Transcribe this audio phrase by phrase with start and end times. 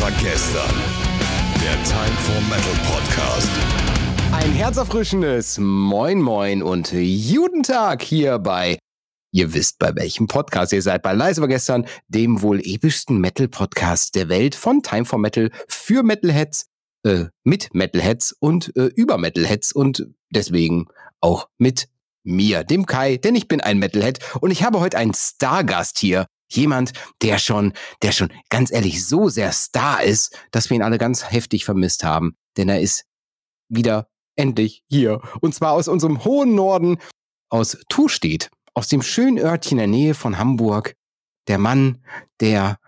[0.00, 0.76] war gestern.
[1.60, 3.50] Der Time for Metal Podcast.
[4.32, 8.78] Ein herzerfrischendes Moin Moin und guten Tag hier bei,
[9.32, 14.14] ihr wisst bei welchem Podcast ihr seid, bei Leise war gestern, dem wohl epischsten Metal-Podcast
[14.14, 16.66] der Welt von Time for Metal für Metalheads,
[17.04, 20.86] äh, mit Metalheads und äh, über Metalheads und deswegen
[21.20, 21.88] auch mit
[22.22, 26.26] mir, dem Kai, denn ich bin ein Metalhead und ich habe heute einen Stargast hier.
[26.50, 30.98] Jemand, der schon, der schon ganz ehrlich so sehr Star ist, dass wir ihn alle
[30.98, 32.36] ganz heftig vermisst haben.
[32.56, 33.04] Denn er ist
[33.68, 35.20] wieder endlich hier.
[35.40, 36.98] Und zwar aus unserem hohen Norden,
[37.50, 40.94] aus Tustedt, aus dem schönen Örtchen in der Nähe von Hamburg.
[41.48, 42.04] Der Mann,
[42.40, 42.78] der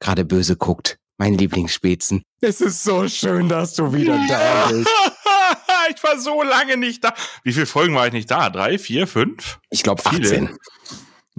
[0.00, 0.98] gerade böse guckt.
[1.20, 2.22] Mein Lieblingsspätzen.
[2.40, 4.88] Es ist so schön, dass du wieder da bist.
[5.90, 7.14] ich war so lange nicht da.
[7.42, 8.50] Wie viele Folgen war ich nicht da?
[8.50, 9.58] Drei, vier, fünf?
[9.70, 10.56] Ich glaube Viele.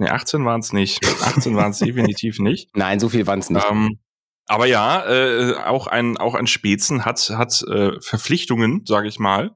[0.00, 1.04] Ne, 18 waren es nicht.
[1.06, 2.74] 18 waren es definitiv nicht.
[2.76, 3.64] Nein, so viel waren es nicht.
[3.70, 3.98] Ähm,
[4.46, 9.52] aber ja, äh, auch ein auch ein Spätzen hat hat äh, Verpflichtungen, sage ich mal.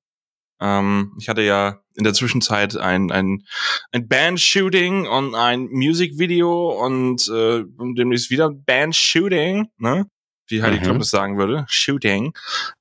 [0.60, 3.44] Ähm, ich hatte ja in der Zwischenzeit ein ein
[3.92, 10.06] ein Band-Shooting und ein Musikvideo und äh, und demnächst wieder ein Band-Shooting, ne?
[10.46, 10.82] Wie Heidi Mhm.
[10.82, 12.34] Klum es sagen würde, Shooting.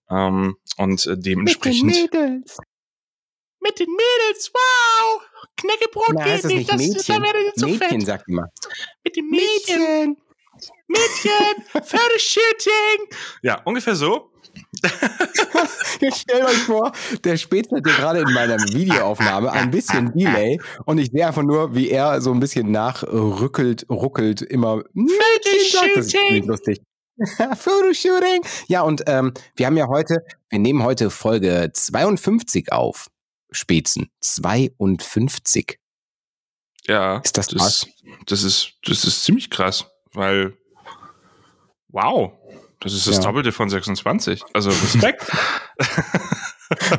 [0.10, 2.58] Ähm, und äh, dementsprechend Mädels.
[3.64, 5.22] Mit den Mädels, wow!
[5.58, 7.22] Knäckebrot Na, heißt das nicht Mädchen?
[7.58, 8.48] Mädchen, sagt immer.
[9.04, 10.18] Mit den Mädchen.
[10.88, 13.08] Mädchen, Pferdeshooting.
[13.42, 14.30] Ja, ungefähr so.
[16.00, 16.92] Jetzt stellt euch vor,
[17.24, 21.42] der Spätzle hat ja gerade in meiner Videoaufnahme ein bisschen Delay und ich sehe einfach
[21.42, 25.90] nur, wie er so ein bisschen nachrückelt, ruckelt, immer Mädchen.
[25.96, 26.82] Das ist lustig.
[27.58, 28.42] Fotoshooting.
[28.68, 33.08] Ja, und ähm, wir haben ja heute, wir nehmen heute Folge 52 auf.
[33.54, 34.10] Spätzen.
[34.22, 35.80] 52.
[36.86, 37.88] Ja, Ist das das,
[38.26, 40.58] das ist das ist ziemlich krass, weil
[41.88, 42.34] wow,
[42.82, 43.22] das ist das Ja.
[43.24, 44.44] Doppelte von 26.
[44.54, 45.32] Also Respekt.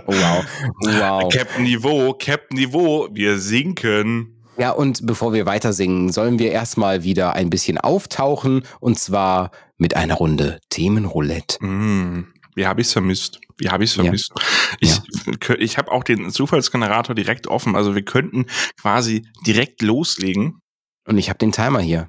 [0.06, 0.44] Oh, wow.
[0.80, 1.32] Wow.
[1.32, 4.30] Captain Niveau, Captain Niveau, wir sinken.
[4.56, 9.50] Ja, und bevor wir weiter singen, sollen wir erstmal wieder ein bisschen auftauchen und zwar
[9.76, 11.62] mit einer Runde Themenroulette.
[11.64, 13.40] Mm, wie habe ich's vermisst?
[13.58, 14.02] Wie habe ich's Ja.
[14.04, 14.32] vermisst?
[14.80, 14.90] Ich,
[15.38, 17.76] kö- ich habe auch den Zufallsgenerator direkt offen.
[17.76, 18.46] Also wir könnten
[18.80, 20.60] quasi direkt loslegen.
[21.06, 22.08] Und ich habe den Timer hier.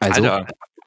[0.00, 0.46] Also Alter,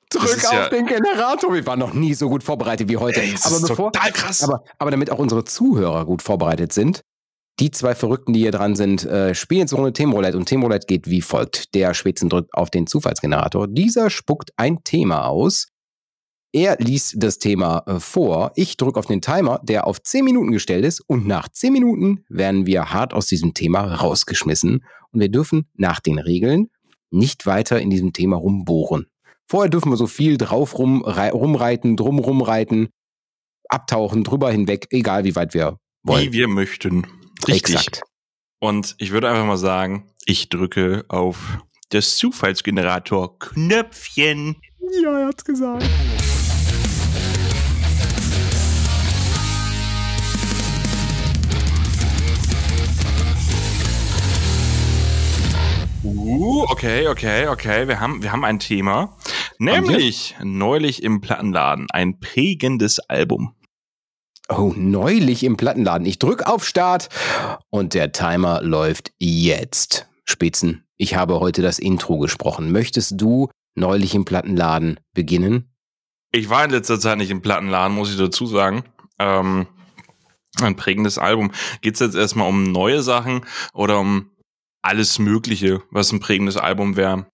[0.10, 1.54] drück auf ja- den Generator.
[1.54, 3.22] Wir waren noch nie so gut vorbereitet wie heute.
[3.22, 4.44] ey, das aber, ist bevor, total krass.
[4.44, 7.02] aber, aber damit auch unsere Zuhörer gut vorbereitet sind,
[7.60, 10.38] die zwei Verrückten, die hier dran sind, äh, spielen jetzt eine Runde Themenroulette.
[10.38, 11.74] Und Themenroulette geht wie folgt.
[11.76, 13.68] Der Schwitzen drückt auf den Zufallsgenerator.
[13.68, 15.68] Dieser spuckt ein Thema aus.
[16.56, 18.54] Er liest das Thema äh, vor.
[18.56, 21.02] Ich drücke auf den Timer, der auf 10 Minuten gestellt ist.
[21.02, 24.86] Und nach 10 Minuten werden wir hart aus diesem Thema rausgeschmissen.
[25.12, 26.70] Und wir dürfen nach den Regeln
[27.12, 29.08] nicht weiter in diesem Thema rumbohren.
[29.50, 32.88] Vorher dürfen wir so viel drauf rumrei rumreiten, drum rumreiten,
[33.68, 36.28] abtauchen, drüber hinweg, egal wie weit wir wollen.
[36.28, 37.06] wie wir möchten.
[37.50, 37.76] Richtig.
[37.76, 38.04] Exakt.
[38.62, 41.58] Und ich würde einfach mal sagen, ich drücke auf
[41.90, 44.56] das Zufallsgenerator Knöpfchen.
[45.04, 45.86] Ja, er hat's gesagt.
[56.70, 57.88] Okay, okay, okay.
[57.88, 59.18] Wir haben, wir haben ein Thema.
[59.58, 63.56] Nämlich neulich im Plattenladen ein prägendes Album.
[64.50, 66.06] Oh, neulich im Plattenladen.
[66.06, 67.10] Ich drück auf Start
[67.70, 70.08] und der Timer läuft jetzt.
[70.24, 72.72] Spitzen, ich habe heute das Intro gesprochen.
[72.72, 75.72] Möchtest du neulich im Plattenladen beginnen?
[76.32, 78.84] Ich war in letzter Zeit nicht im Plattenladen, muss ich dazu sagen.
[79.20, 79.68] Ähm,
[80.62, 81.52] ein prägendes Album.
[81.82, 84.32] Geht es jetzt erstmal um neue Sachen oder um
[84.86, 87.28] alles Mögliche, was ein prägendes Album wäre?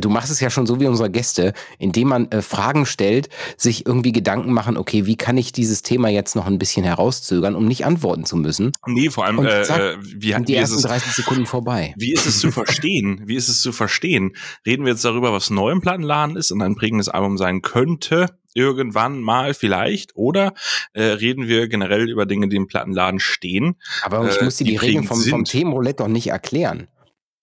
[0.00, 3.86] Du machst es ja schon so wie unsere Gäste, indem man äh, Fragen stellt, sich
[3.86, 7.66] irgendwie Gedanken machen, okay, wie kann ich dieses Thema jetzt noch ein bisschen herauszögern, um
[7.66, 8.72] nicht antworten zu müssen?
[8.86, 11.94] Nee, vor allem, äh, zack, äh, wie, die wie, ist ersten es, 30 Sekunden vorbei.
[11.96, 13.22] wie ist es zu verstehen?
[13.26, 14.32] Wie ist es zu verstehen?
[14.66, 18.38] Reden wir jetzt darüber, was neu im Plattenladen ist und ein prägendes Album sein könnte?
[18.54, 20.54] Irgendwann mal vielleicht oder
[20.92, 23.76] äh, reden wir generell über Dinge, die im Plattenladen stehen?
[24.02, 25.44] Aber ich äh, muss dir die die Regeln vom, vom.
[25.44, 26.88] Themenroulette doch nicht erklären.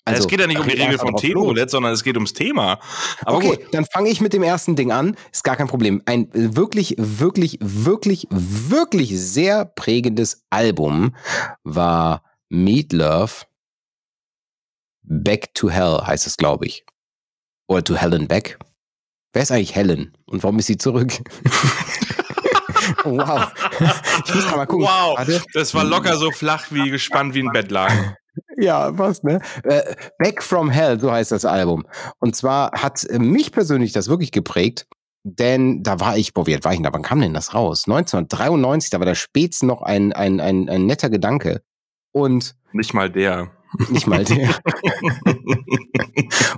[0.05, 1.15] Also, es geht ja nicht um die einfach vom.
[1.15, 2.79] Themenroulette, sondern es geht ums Thema.
[3.21, 3.59] Aber okay, gut.
[3.71, 5.15] dann fange ich mit dem ersten Ding an.
[5.31, 6.01] Ist gar kein Problem.
[6.05, 11.15] Ein wirklich, wirklich, wirklich, wirklich sehr prägendes Album
[11.63, 13.45] war Meatloaf.
[15.03, 16.83] Back to Hell heißt es, glaube ich.
[17.67, 18.57] Oder to Hell and Back.
[19.33, 20.17] Wer ist eigentlich Helen?
[20.25, 21.11] Und warum ist sie zurück?
[23.03, 23.51] wow.
[24.25, 24.85] Ich muss mal gucken.
[24.85, 25.41] Wow, Warte.
[25.53, 28.15] das war locker so flach wie gespannt wie ein Bettlaken.
[28.57, 29.39] Ja, was, ne?
[29.63, 31.85] Äh, Back from Hell, so heißt das Album.
[32.19, 34.87] Und zwar hat äh, mich persönlich das wirklich geprägt.
[35.23, 36.93] denn da war ich, boah, wie alt war ich denn da?
[36.93, 37.83] Wann kam denn das raus?
[37.87, 41.61] 1993, da war der Spätz noch ein, ein, ein, ein netter Gedanke.
[42.11, 43.51] Und Nicht mal der.
[43.89, 44.49] nicht mal der.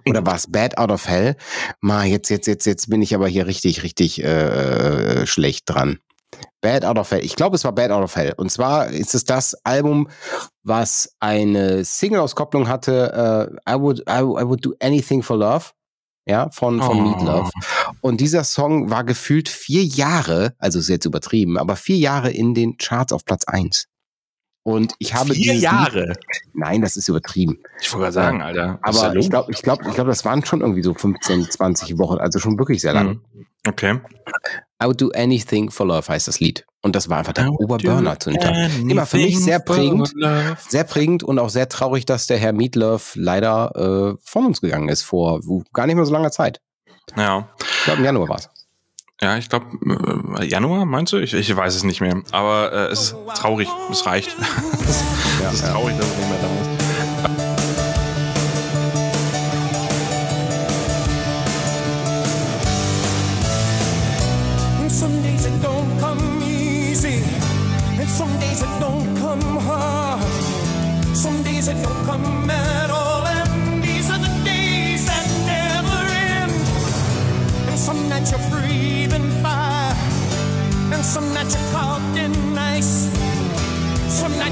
[0.08, 1.36] Oder war es Bad Out of Hell?
[1.82, 6.00] Ma, jetzt, jetzt, jetzt, jetzt bin ich aber hier richtig, richtig äh, schlecht dran.
[6.64, 7.24] Bad Out of Hell.
[7.24, 8.34] Ich glaube, es war Bad Out of Hell.
[8.38, 10.08] Und zwar ist es das Album,
[10.64, 13.52] was eine Single-Auskopplung hatte.
[13.68, 15.66] Äh, I, would, I, I would do anything for love.
[16.26, 17.02] Ja, von, von Oh.
[17.02, 17.52] Meatloaf.
[18.00, 22.54] Und dieser Song war gefühlt vier Jahre, also ist jetzt übertrieben, aber vier Jahre in
[22.54, 23.88] den Charts auf Platz eins.
[24.66, 26.06] Und ich habe Vier Jahre.
[26.08, 26.18] Lied,
[26.54, 27.60] nein, das ist übertrieben.
[27.82, 28.80] Ich wollte gerade sagen, Alter.
[28.90, 31.52] ist da Aber ich glaube, ich glaube, ich glaube, das waren schon irgendwie so 15,
[31.52, 33.20] 20 Wochen, also schon wirklich sehr lang.
[33.34, 33.46] Mhm.
[33.68, 34.00] Okay.
[34.84, 36.66] I would do anything for love heißt das Lied.
[36.82, 38.90] Und das war einfach der Oberburner zu dem.
[38.90, 40.14] Immer für mich sehr prägend,
[40.68, 44.90] sehr prägend und auch sehr traurig, dass der Herr Meatloaf leider äh, von uns gegangen
[44.90, 45.40] ist vor
[45.72, 46.60] gar nicht mehr so langer Zeit.
[47.16, 47.48] Ja.
[47.60, 48.50] Ich glaube, im Januar war es.
[49.22, 49.68] Ja, ich glaube,
[50.40, 51.18] äh, Januar meinst du?
[51.18, 52.22] Ich, ich weiß es nicht mehr.
[52.32, 53.70] Aber äh, es ist traurig.
[53.90, 54.36] Es reicht.
[54.82, 56.63] es ist traurig, dass er nicht mehr da ist.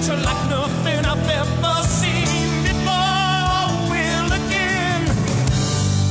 [0.07, 3.69] You're like nothing I've ever seen before.
[3.91, 5.03] Will again.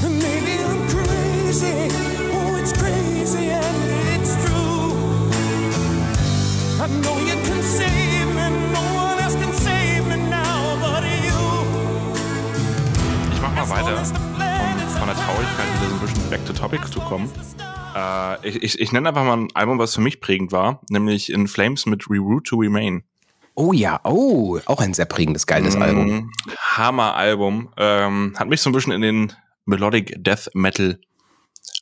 [0.04, 1.90] And maybe I'm crazy.
[2.32, 4.94] Oh, it's crazy and it's true.
[6.81, 8.46] I know you can save me.
[8.72, 11.40] No one else can save me now but you.
[13.32, 16.87] Ich mach mal weiter, um von der Traurigkeit wieder so ein bisschen back to topic
[16.92, 17.28] zu kommen.
[17.96, 21.32] Äh, ich, ich, ich nenne einfach mal ein Album, was für mich prägend war, nämlich
[21.32, 23.02] In Flames mit Reroute to Remain.
[23.55, 26.06] Oh ja, oh, auch ein sehr prägendes, geiles Album.
[26.06, 26.31] Mhm.
[26.76, 27.73] Hammer-Album.
[27.76, 29.32] Ähm, hat mich so ein bisschen in den
[29.67, 30.99] Melodic Death Metal,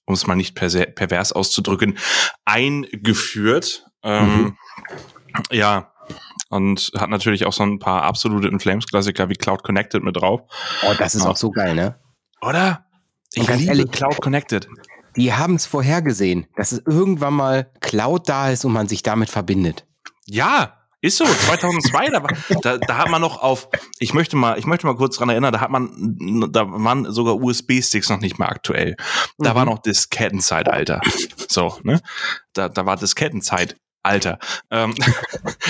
[0.06, 1.99] um es mal nicht pervers auszudrücken,
[2.44, 3.87] eingeführt.
[4.03, 4.56] Ähm,
[5.50, 5.93] Ja.
[6.50, 10.41] Und hat natürlich auch so ein paar absolute In Flames-Klassiker wie Cloud Connected mit drauf.
[10.82, 11.99] Oh, das ist auch so geil, ne?
[12.41, 12.87] Oder?
[13.35, 14.67] Ich ganz liebe ehrlich- Cloud Connected.
[15.17, 19.29] Die haben es vorhergesehen, dass es irgendwann mal Cloud da ist und man sich damit
[19.29, 19.87] verbindet.
[20.25, 21.24] Ja, ist so.
[21.24, 22.30] 2002, da, war,
[22.62, 23.68] da, da hat man noch auf,
[23.98, 27.36] ich möchte mal, ich möchte mal kurz dran erinnern, da hat man, da waren sogar
[27.36, 28.96] USB-Sticks noch nicht mehr aktuell.
[29.38, 31.00] Da war noch Diskettenzeitalter.
[31.48, 32.00] So, ne?
[32.52, 33.76] Da, da war Diskettenzeit.
[34.04, 34.38] Alter.
[34.70, 34.94] Ähm,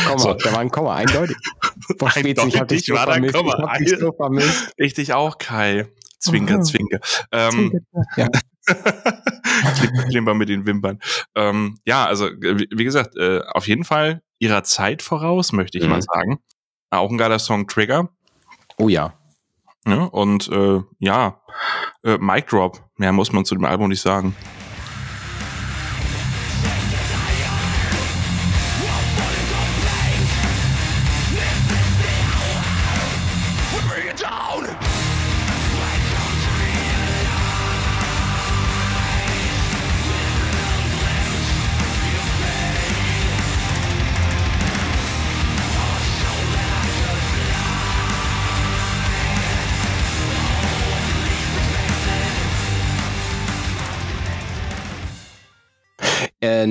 [0.07, 0.35] Komma, So.
[0.35, 1.37] da war ein Komma, eindeutig.
[1.99, 3.33] Boah, Spätzle, ich hab dich Eindeutig so war da ein.
[3.33, 3.77] Komma.
[3.81, 4.73] Ich so vermisst.
[4.77, 5.89] ich dich auch, Kai.
[6.21, 7.01] Zwinker, zwinker.
[7.33, 7.81] Ähm,
[8.17, 8.29] Ja.
[8.67, 11.01] Klim- Klimper mit den Wimpern.
[11.35, 15.85] Ähm, ja, also wie, wie gesagt, äh, auf jeden Fall ihrer Zeit voraus, möchte ich
[15.85, 15.91] Mhm.
[15.91, 16.39] mal sagen.
[16.91, 18.09] Auch ein geiler Song Trigger.
[18.79, 19.13] Oh ja.
[19.85, 20.09] Ne?
[20.11, 21.41] Und äh, ja,
[22.05, 22.83] äh, Mic Drop.
[22.97, 24.35] Mehr muss man zu dem Album nicht sagen.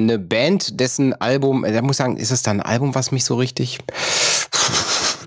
[0.03, 3.11] Eine Band, dessen Album, äh, da muss ich sagen, ist es dann ein Album, was
[3.11, 3.79] mich so richtig.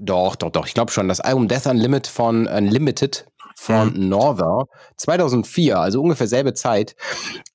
[0.01, 0.67] Doch, doch, doch.
[0.67, 1.09] Ich glaube schon.
[1.09, 4.65] Das Album Death Unlimited von Unlimited von Norther
[4.97, 6.97] 2004, also ungefähr selbe Zeit.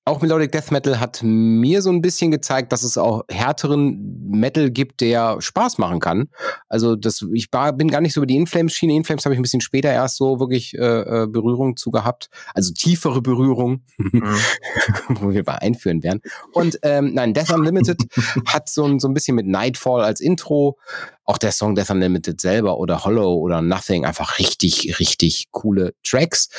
[0.08, 4.70] Auch Melodic Death Metal hat mir so ein bisschen gezeigt, dass es auch härteren Metal
[4.70, 6.30] gibt, der Spaß machen kann.
[6.70, 8.94] Also das, ich war, bin gar nicht so über die Inflames-Schiene.
[8.94, 12.30] Inflames habe ich ein bisschen später erst so wirklich äh, äh, Berührung zu gehabt.
[12.54, 13.82] Also tiefere Berührung,
[15.10, 16.22] wo wir bei einführen werden.
[16.54, 17.98] Und ähm, nein, Death Unlimited
[18.46, 20.78] hat so ein, so ein bisschen mit Nightfall als Intro.
[21.24, 26.50] Auch der Song Death Unlimited selber oder Hollow oder Nothing, einfach richtig, richtig coole Tracks.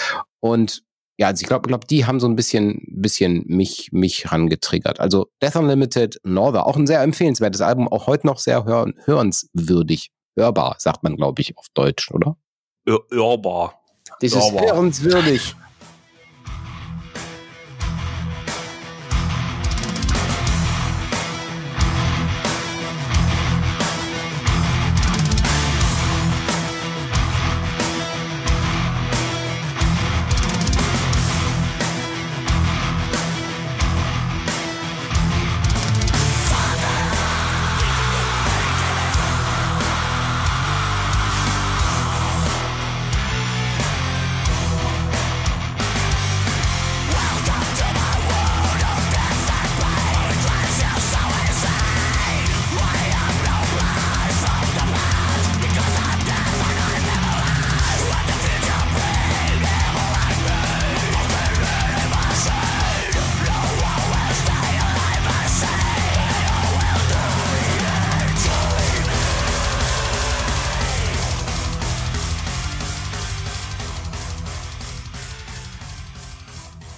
[0.41, 0.83] Und
[1.19, 5.01] ja, also ich glaube, glaub, die haben so ein bisschen, bisschen mich, mich rangetriggert.
[5.01, 10.11] Also Death Unlimited, Norther, auch ein sehr empfehlenswertes Album, auch heute noch sehr hör hörenswürdig.
[10.37, 12.37] Hörbar, sagt man, glaube ich, auf Deutsch, oder?
[13.11, 13.81] Hörbar.
[14.21, 15.57] Das ist hörenswürdig.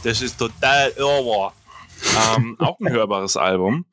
[0.08, 1.52] Das ist total irre.
[2.34, 3.84] ähm, auch ein hörbares Album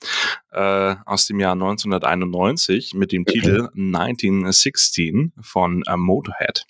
[0.54, 6.68] äh, aus dem Jahr 1991 mit dem Titel 1916 von äh, Motorhead.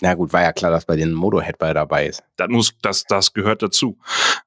[0.00, 2.24] Na gut, war ja klar, dass bei den Motorhead bei dabei ist.
[2.36, 3.98] Das muss, das, das gehört dazu.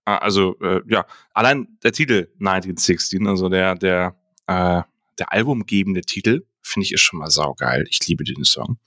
[0.06, 1.06] Äh, also äh, ja,
[1.36, 4.16] allein der Titel 1916, also der der
[4.48, 4.82] äh,
[5.20, 7.86] der albumgebende Titel, finde ich ist schon mal saugeil.
[7.92, 8.80] Ich liebe den Song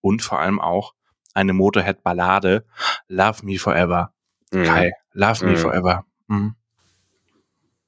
[0.00, 0.94] und vor allem auch
[1.34, 2.64] eine Motorhead-Ballade,
[3.08, 4.14] Love Me Forever.
[4.52, 4.64] Mhm.
[4.64, 5.56] Geil, Love Me Mhm.
[5.56, 6.04] Forever.
[6.28, 6.54] Mhm.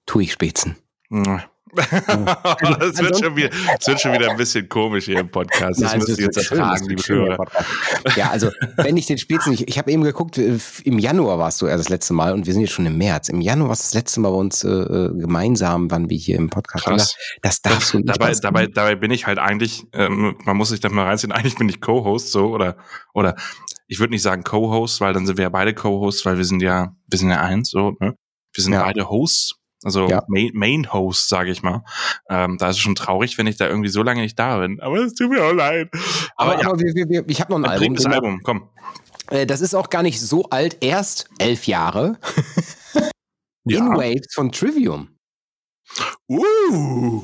[0.07, 0.76] Tu ich Spätzen.
[1.09, 1.40] Mhm.
[1.75, 5.81] das, wird schon wieder, das wird schon wieder ein bisschen komisch hier im Podcast.
[5.81, 7.47] Das Nein, müsst ihr jetzt ertragen, das liebe Hörer.
[8.17, 11.62] Ja, also, wenn ich den Spätzen nicht, ich habe eben geguckt, äh, im Januar warst
[11.62, 13.29] du ja das letzte Mal und wir sind jetzt schon im März.
[13.29, 16.37] Im Januar war es das letzte Mal bei uns äh, äh, gemeinsam, wann wir hier
[16.37, 16.97] im Podcast waren.
[16.97, 17.14] Krass.
[17.43, 18.09] Das darfst du nicht.
[18.09, 21.55] dabei, dabei, dabei bin ich halt eigentlich, ähm, man muss sich da mal reinziehen, eigentlich
[21.55, 22.79] bin ich Co-Host so oder
[23.14, 23.37] oder
[23.91, 26.63] ich würde nicht sagen Co-Host, weil dann sind wir ja beide Co-Hosts, weil wir sind
[26.63, 28.15] ja, wir sind ja eins, so, ne?
[28.55, 28.83] Wir sind Ja.
[28.85, 30.23] beide Hosts, also Ja.
[30.29, 31.83] Main, Main Host, sage ich mal.
[32.29, 34.81] Ähm, da ist es schon traurig, wenn ich da irgendwie so lange nicht da bin.
[34.81, 35.89] Aber es tut mir auch leid.
[36.37, 37.95] aber, Aber, ja, aber wir, wir, wir, ich habe noch ein ein Album.
[37.97, 38.69] das Album, komm.
[39.29, 42.19] Äh, das ist auch gar nicht so alt, erst elf Jahre.
[43.67, 43.81] Ja.
[43.87, 45.09] In Waves von Trivium.
[46.29, 47.23] Uh.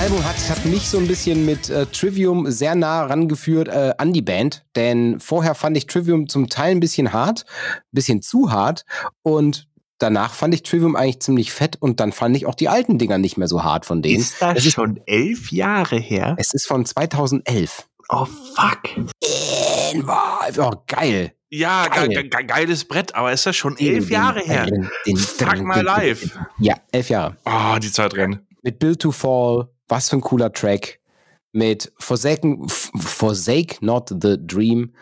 [0.00, 4.12] Album hat, hat mich so ein bisschen mit äh, Trivium sehr nah rangeführt äh, an
[4.14, 7.44] die Band, denn vorher fand ich Trivium zum Teil ein bisschen hart,
[7.76, 8.86] ein bisschen zu hart
[9.22, 12.96] und danach fand ich Trivium eigentlich ziemlich fett und dann fand ich auch die alten
[12.98, 14.20] Dinger nicht mehr so hart von denen.
[14.20, 16.34] Ist das Es ist- schon elf Jahre her?
[16.38, 17.86] Es ist von 2011.
[18.08, 18.80] Oh fuck.
[20.58, 21.32] Oh, geil.
[21.50, 22.08] Ja, Geil.
[22.08, 24.64] ge ge geiles Brett, aber ist das schon elf Den- Jahre her?
[24.66, 26.30] Den, den, Fuck den- life.
[26.58, 27.36] Ja, elf Jahre.
[27.44, 28.40] Oh, die Zeit rennt.
[28.62, 30.98] mit Build to Fall, was für ein cooler Track.
[31.52, 34.94] Mit Forsaken, Forsake Not the Dream,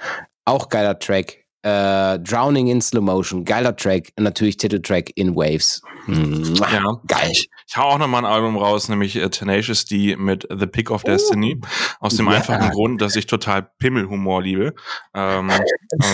[0.46, 1.44] auch geiler Track.
[1.62, 4.12] Äh, Drowning in Slow Motion, geiler Track.
[4.16, 5.82] Und natürlich Titeltrack in Waves.
[6.06, 7.00] Mua, Ja.
[7.06, 7.30] Geil.
[7.32, 10.90] Ich hau auch noch mal ein Album raus, nämlich äh, Tenacious D mit The Pick
[10.90, 11.60] of Destiny.
[12.00, 12.36] Aus dem Ja.
[12.36, 14.72] einfachen Grund, dass ich total Pimmelhumor liebe.
[15.14, 15.50] Ähm,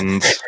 [0.00, 0.24] und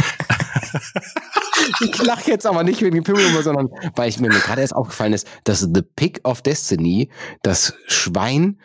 [1.80, 5.12] Ich lache jetzt aber nicht wegen dem Pimmelnummer, sondern weil ich mir gerade erst aufgefallen
[5.12, 7.10] ist, dass The Pick of Destiny,
[7.42, 8.60] das Schwein,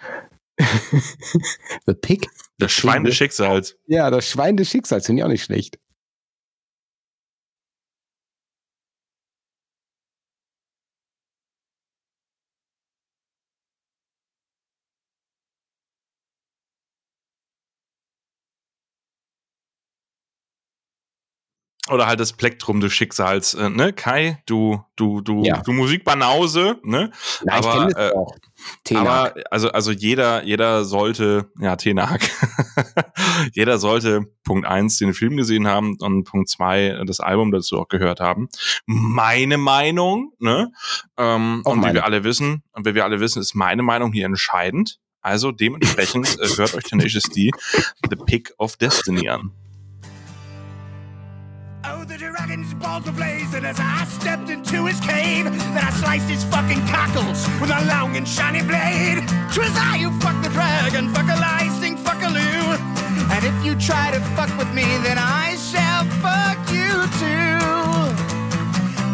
[1.85, 3.75] The Pick, das Schwein des Schicksals.
[3.87, 5.77] ja, das Schwein des Schicksals, finde ich auch nicht schlecht.
[21.91, 23.93] Oder halt das Plektrum des Schicksals, äh, ne?
[23.93, 25.61] Kai, du, du, du, Ja.
[25.61, 27.11] du Musikbanause, ne?
[27.45, 28.35] Ja, ich Aber, das äh, auch.
[28.95, 32.21] Aber also, also jeder, jeder sollte, ja, Tenak,
[33.53, 37.87] jeder sollte Punkt eins den Film gesehen haben und Punkt zwei das Album dazu auch
[37.87, 38.49] gehört haben.
[38.87, 40.71] Meine Meinung, ne?
[41.17, 41.93] Ähm, Auch und wie meine.
[41.95, 44.97] wir alle wissen, und wie wir alle wissen, ist meine Meinung hier entscheidend.
[45.21, 47.51] Also dementsprechend äh, hört euch Tenacious D
[48.09, 49.51] The Pick of Destiny an.
[52.07, 55.45] The dragon's balls were blazing as I stepped into his cave.
[55.45, 59.25] Then I sliced his fucking cockles with a long and shiny blade.
[59.49, 62.77] 'Twas I who fucked the dragon, fuck a licing, fuck a loo.
[63.33, 67.57] And if you try to fuck with me, then I shall fuck you too.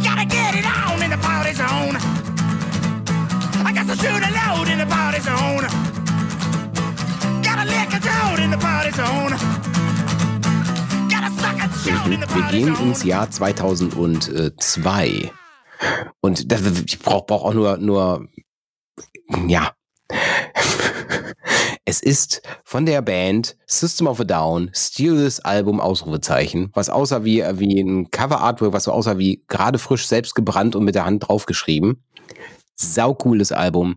[0.03, 1.95] Gotta get it on in the party zone.
[3.65, 5.63] I got to shoot a load in the party zone.
[7.41, 9.61] Gotta lick a toad in the party zone.
[11.73, 15.31] Wir gehen ins Jahr 2002.
[16.19, 18.27] Und das, ich brauche brauch auch nur, nur,
[19.47, 19.71] ja.
[21.83, 27.23] Es ist von der Band System of a Down, Steal This Album, Ausrufezeichen, was aussah
[27.23, 31.05] wie, wie ein Cover-Artwork, was so aussah wie gerade frisch selbst gebrannt und mit der
[31.05, 32.03] Hand draufgeschrieben.
[32.75, 33.95] Saucooles Album.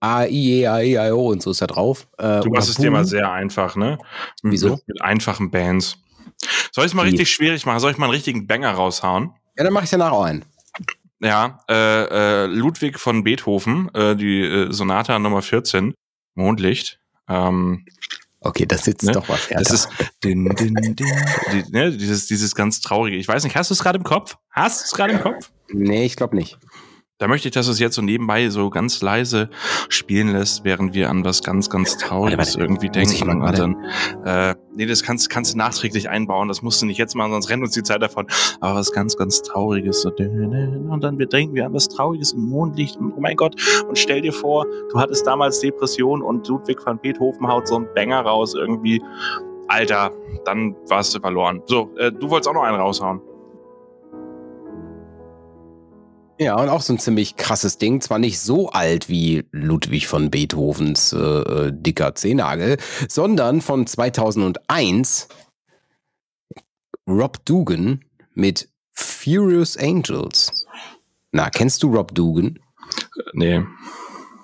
[0.00, 2.06] A, I, E, A, E, I, O und so ist da drauf.
[2.18, 3.98] Äh, Du machst es dir mal sehr einfach, ne?
[4.42, 4.70] Wieso?
[4.70, 5.96] Mit, mit einfachen Bands.
[6.72, 7.10] Soll ich es mal Wie?
[7.10, 7.80] richtig schwierig machen?
[7.80, 9.32] Soll ich mal einen richtigen Banger raushauen?
[9.56, 10.44] Ja, dann mache ich danach auch einen.
[11.20, 15.94] Ja, äh, äh, Ludwig von Beethoven, äh, die äh, Sonata Nummer 14,
[16.34, 17.00] Mondlicht.
[17.28, 17.84] Ähm,
[18.40, 19.10] Okay, das sitzt Ne?
[19.10, 19.64] doch was härter.
[19.64, 19.88] das ist
[20.22, 23.16] din, din, din, die, ne, dieses, dieses ganz traurige.
[23.16, 24.36] Ich weiß nicht, hast du es gerade im Kopf?
[24.52, 25.50] Hast du es gerade im Kopf?
[25.72, 26.56] nee, ich glaube nicht.
[27.18, 29.50] Da möchte ich, dass es jetzt so nebenbei so ganz leise
[29.88, 32.60] spielen lässt, während wir an was ganz, ganz Trauriges Warte, warte.
[32.60, 33.38] irgendwie denken.
[33.38, 33.84] mal dann,
[34.24, 36.46] äh, nee, das kannst, kannst du nachträglich einbauen.
[36.46, 38.28] Das musst du nicht jetzt machen, sonst rennt uns die Zeit davon.
[38.60, 40.02] Aber was ganz, ganz Trauriges.
[40.02, 42.96] So, und dann wir denken wir an was Trauriges im Mondlicht.
[42.96, 43.56] Und oh mein Gott.
[43.88, 47.88] Und stell dir vor, du hattest damals Depression und Ludwig van Beethoven haut so einen
[47.96, 49.02] Banger raus irgendwie.
[49.66, 50.12] Alter,
[50.44, 51.62] dann warst du verloren.
[51.66, 53.20] So, äh, du wolltest auch noch einen raushauen.
[56.38, 58.00] Ja, und auch so ein ziemlich krasses Ding.
[58.00, 62.76] Zwar nicht so alt wie Ludwig von Beethovens äh, äh, dicker Zehnagel,
[63.08, 65.28] sondern von 2001
[67.08, 68.04] Rob Dugan
[68.34, 70.66] mit Furious Angels.
[71.32, 72.58] Na, kennst du Rob Dugan?
[73.32, 73.62] Nee,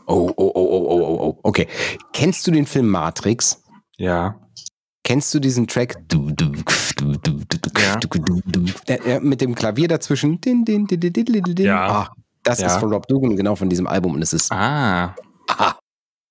[0.07, 1.39] Oh, oh, oh, oh, oh, oh, oh.
[1.43, 1.67] Okay.
[2.13, 3.63] Kennst du den Film Matrix?
[3.97, 4.41] ja.
[5.05, 5.97] Kennst du diesen Track?
[9.07, 9.21] Ja.
[9.21, 10.41] mit dem Klavier dazwischen.
[11.59, 11.87] Ja.
[11.87, 12.11] Ah,
[12.43, 12.67] das Ja.
[12.69, 14.15] ist von Rob Dugan, genau von diesem Album.
[14.15, 15.15] Und es ist Ah,
[15.49, 15.79] Aha.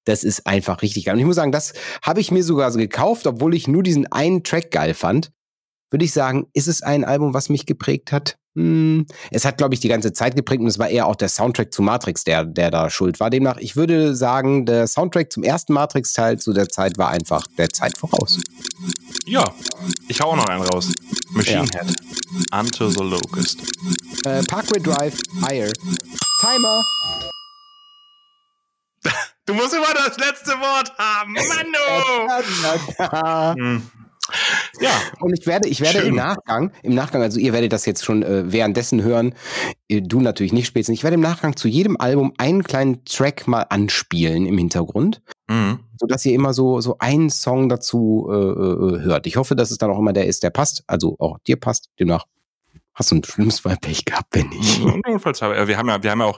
[0.05, 1.13] Das ist einfach richtig geil.
[1.13, 4.11] Und ich muss sagen, das habe ich mir sogar so gekauft, obwohl ich nur diesen
[4.11, 5.31] einen Track geil fand.
[5.93, 8.39] Würde ich sagen, ist es ein Album, was mich geprägt hat?
[8.55, 9.05] Hm.
[9.29, 11.71] Es hat, glaube ich, die ganze Zeit geprägt und es war eher auch der Soundtrack
[11.71, 13.29] zu Matrix, der, der da schuld war.
[13.29, 17.69] Demnach, ich würde sagen, der Soundtrack zum ersten Matrix-Teil zu der Zeit war einfach der
[17.69, 18.39] Zeit voraus.
[19.27, 19.43] ja.
[20.07, 20.91] Ich hau auch noch einen raus.
[21.29, 21.81] Machine Ja.
[21.81, 21.95] Head.
[22.51, 23.59] Unto the Locust.
[24.25, 25.71] Äh, Parkway Drive, Higher.
[26.41, 26.81] Timer.
[29.45, 31.33] Du musst immer das letzte Wort haben.
[31.33, 33.55] Mano!
[33.59, 33.83] Hm.
[34.79, 36.09] Ja, Und ich werde, ich werde Schön.
[36.09, 39.35] im Nachgang, im Nachgang, also ihr werdet das jetzt schon äh, währenddessen hören,
[39.89, 43.47] äh, du natürlich nicht spätestens, ich werde im Nachgang zu jedem Album einen kleinen Track
[43.47, 45.79] mal anspielen im Hintergrund, Mhm.
[45.99, 49.27] sodass ihr immer so, so einen Song dazu äh, äh, hört.
[49.27, 51.89] Ich hoffe, dass es dann auch immer der ist, der passt, also auch dir passt.
[51.99, 52.25] Demnach
[52.93, 54.81] hast du ein schlimmes Mal Pech gehabt, wenn nicht.
[54.83, 56.37] Wir haben ja, wir haben ja auch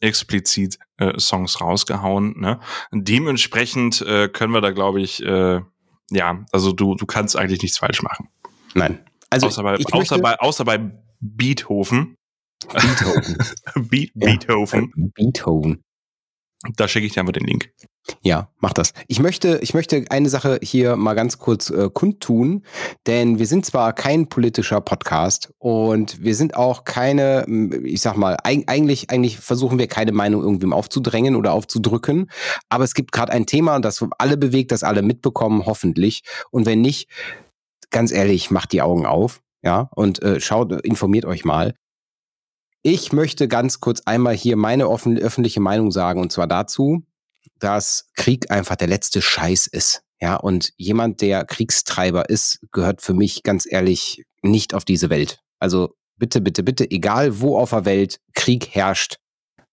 [0.00, 2.38] explizit äh, Songs rausgehauen.
[2.38, 2.60] Ne?
[2.92, 5.60] Dementsprechend äh, können wir da, glaube ich, äh,
[6.10, 8.28] ja, also du, du kannst eigentlich nichts falsch machen.
[8.74, 9.04] Nein.
[9.30, 10.90] Also außer, bei, außer, bei, außer bei
[11.20, 12.16] Beethoven.
[12.72, 13.36] Beethoven.
[13.88, 14.30] Be Ja.
[14.30, 15.12] Beethoven.
[15.14, 15.82] Beethoven.
[16.76, 17.72] Da schicke ich dir einfach den Link.
[18.20, 18.92] Ja, mach das.
[19.08, 22.64] Ich möchte, ich möchte eine Sache hier mal ganz kurz äh, kundtun,
[23.06, 27.46] denn wir sind zwar kein politischer Podcast und wir sind auch keine,
[27.82, 32.30] ich sag mal, eig eigentlich, eigentlich versuchen wir keine Meinung irgendwem aufzudrängen oder aufzudrücken,
[32.68, 36.22] aber es gibt gerade ein Thema, das alle bewegt, das alle mitbekommen, hoffentlich.
[36.50, 37.08] Und wenn nicht,
[37.90, 41.74] ganz ehrlich, macht die Augen auf, ja, und äh, schaut, informiert euch mal.
[42.82, 47.02] Ich möchte ganz kurz einmal hier meine offen, öffentliche Meinung sagen, und zwar dazu,
[47.64, 50.02] dass Krieg einfach der letzte Scheiß ist.
[50.20, 55.40] Ja, und jemand, der Kriegstreiber ist, gehört für mich ganz ehrlich nicht auf diese Welt.
[55.58, 59.16] Also bitte, bitte, bitte, egal wo auf der Welt Krieg herrscht,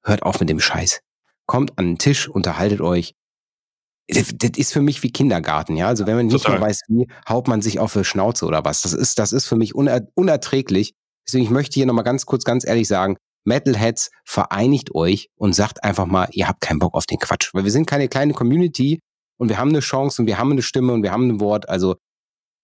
[0.03, 1.01] hört auf mit dem Scheiß.
[1.45, 3.13] Kommt an den Tisch, unterhaltet euch.
[4.07, 5.87] Das, das ist für mich wie Kindergarten, ja.
[5.87, 6.59] Also wenn man nicht Total.
[6.59, 8.81] mehr weiß, wie haut man sich auf die Schnauze oder was.
[8.81, 10.93] Das ist, das ist für mich uner unerträglich.
[11.27, 15.83] Deswegen ich möchte hier nochmal ganz kurz, ganz ehrlich sagen, Metalheads, vereinigt euch und sagt
[15.83, 17.53] einfach mal, ihr habt keinen Bock auf den Quatsch.
[17.53, 18.99] Weil wir sind keine kleine Community
[19.37, 21.67] und wir haben eine Chance und wir haben eine Stimme und wir haben ein Wort.
[21.69, 21.95] Also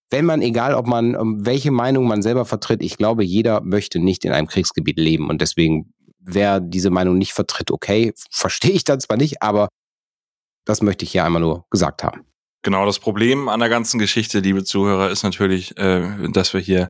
[0.09, 3.99] wenn man, egal ob man, um welche Meinung man selber vertritt, ich glaube, jeder möchte
[3.99, 5.29] nicht in einem Kriegsgebiet leben.
[5.29, 9.67] Und deswegen, wer diese Meinung nicht vertritt, okay, verstehe ich dann zwar nicht, aber
[10.65, 12.25] das möchte ich hier einmal nur gesagt haben.
[12.63, 16.87] Genau, das Problem an der ganzen Geschichte, liebe Zuhörer, ist natürlich, äh, dass wir hier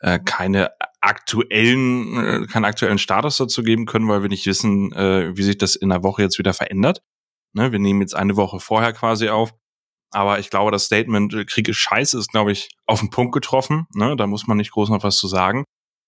[0.00, 0.70] äh, keine
[1.00, 5.58] aktuellen, äh, keinen aktuellen Status dazu geben können, weil wir nicht wissen, äh, wie sich
[5.58, 7.02] das in der Woche jetzt wieder verändert.
[7.52, 9.54] Ne, wir nehmen jetzt eine Woche vorher quasi auf.
[10.12, 13.32] Aber ich glaube, das Statement äh, Krieg ist scheiße ist, glaube ich, auf den Punkt
[13.32, 13.86] getroffen.
[13.94, 15.64] Ne, da muss man nicht groß noch was zu sagen.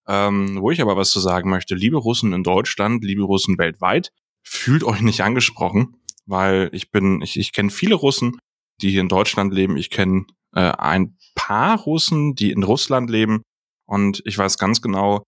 [0.09, 4.11] Ähm, wo ich aber was zu sagen möchte, liebe Russen in Deutschland, liebe Russen weltweit,
[4.43, 8.39] fühlt euch nicht angesprochen, weil ich bin, ich, ich kenne viele Russen,
[8.81, 9.77] die hier in Deutschland leben.
[9.77, 13.43] Ich kenne äh, ein paar Russen, die in Russland leben.
[13.93, 15.23] Und ich weiß ganz genau,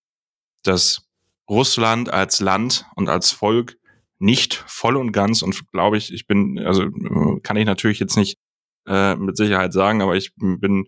[0.62, 1.06] dass
[1.50, 3.76] Russland als Land und als Volk
[4.18, 8.16] nicht voll und ganz und glaube ich, ich bin, also äh, kann ich natürlich jetzt
[8.16, 8.38] nicht
[8.86, 10.86] äh, mit Sicherheit sagen, aber ich bin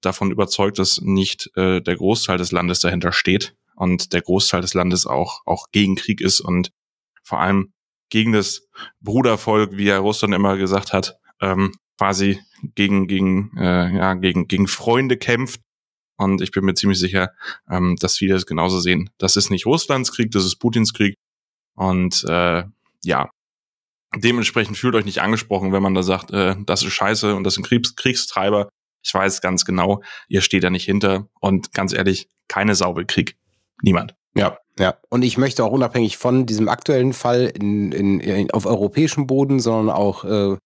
[0.00, 4.72] davon überzeugt, dass nicht äh, der Großteil des Landes dahinter steht und der Großteil des
[4.72, 6.70] Landes auch, auch gegen Krieg ist und
[7.22, 7.74] vor allem
[8.08, 8.62] gegen das
[9.02, 12.40] Brudervolk, wie er Russland immer gesagt hat, ähm, quasi
[12.74, 15.60] gegen, gegen, äh, ja, gegen, gegen Freunde kämpft.
[16.18, 17.30] Und ich bin mir ziemlich sicher,
[17.70, 19.10] ähm, dass viele es genauso sehen.
[19.18, 21.14] Das ist nicht Russlands Krieg, das ist Putins Krieg.
[21.74, 22.64] Und äh,
[23.04, 23.30] ja,
[24.14, 27.54] dementsprechend fühlt euch nicht angesprochen, wenn man da sagt, äh, das ist scheiße und das
[27.54, 28.68] sind Kriegs Kriegstreiber.
[29.02, 31.28] Ich weiß ganz genau, ihr steht da nicht hinter.
[31.40, 33.36] Und ganz ehrlich, keine Sau will Krieg.
[33.80, 34.14] Niemand.
[34.34, 38.66] Ja, Ja, und ich möchte auch unabhängig von diesem aktuellen Fall in, in, in, auf
[38.66, 40.56] europäischem Boden, sondern auch, äh,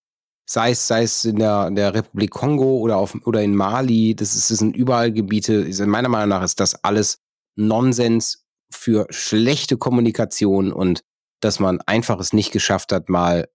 [0.49, 4.15] sei, es, sei es in der, in der Republik Kongo oder, auf, oder in Mali,
[4.15, 7.21] das, ist, das sind überall Gebiete, meiner Meinung nach ist das alles
[7.57, 11.03] Nonsens für schlechte Kommunikation und
[11.41, 13.49] dass man einfach es nicht geschafft hat, mal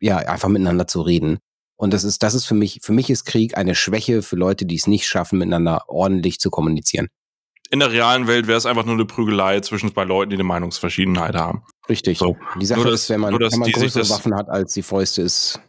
[0.00, 1.38] ja, einfach miteinander zu reden.
[1.76, 4.66] Und das ist, das ist für mich, für mich ist Krieg eine Schwäche für Leute,
[4.66, 7.08] die es nicht schaffen, miteinander ordentlich zu kommunizieren
[7.70, 10.44] in der realen Welt wäre es einfach nur eine Prügelei zwischen zwei Leuten, die eine
[10.44, 11.62] Meinungsverschiedenheit haben.
[11.88, 12.18] Richtig.
[12.18, 12.36] So.
[12.60, 15.60] Die Sache nur, ist, wenn man, wenn man größere Waffen hat als die Fäuste, ist.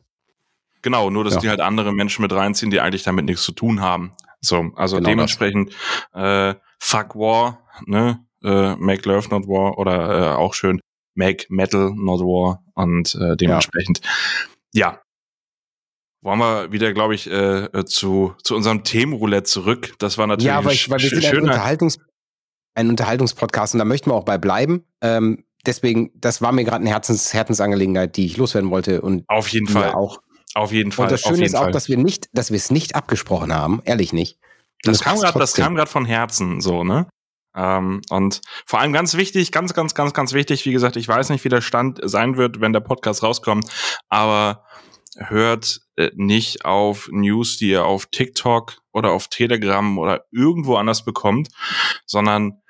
[0.81, 1.39] Genau, nur dass ja.
[1.41, 4.13] die halt andere Menschen mit reinziehen, die eigentlich damit nichts zu tun haben.
[4.41, 5.73] So, also genau dementsprechend
[6.13, 8.25] äh, Fuck War, ne?
[8.41, 10.79] Äh, make Love Not War oder äh, auch schön
[11.13, 13.99] Make Metal Not War und äh, dementsprechend
[14.73, 14.91] ja.
[14.91, 15.01] ja,
[16.21, 19.93] wollen wir wieder, glaube ich, äh, äh, zu, zu unserem Themenroulette zurück.
[19.99, 21.97] Das war natürlich Ja, aber ich, weil wir sind ein, Unterhaltungs
[22.75, 24.85] ein Unterhaltungspodcast und da möchten wir auch bei bleiben.
[25.01, 29.01] Ähm, deswegen, das war mir gerade eine Herzens Herzensangelegenheit, die ich loswerden wollte.
[29.01, 30.19] Und auf jeden Fall auch.
[30.55, 31.05] Auf jeden Fall.
[31.05, 31.71] Und das Schöne ist auch, Fall.
[31.71, 34.37] dass wir nicht, dass wir es nicht abgesprochen haben, ehrlich nicht.
[34.85, 37.07] Und das, kam grad, das kam gerade von Herzen, so ne.
[37.55, 40.65] Ähm, und vor allem ganz wichtig, ganz, ganz, ganz, ganz wichtig.
[40.65, 43.69] Wie gesagt, ich weiß nicht, wie der Stand sein wird, wenn der Podcast rauskommt,
[44.07, 44.63] aber
[45.17, 51.03] hört äh, nicht auf News, die ihr auf TikTok oder auf Telegram oder irgendwo anders
[51.03, 51.49] bekommt,
[52.05, 52.61] sondern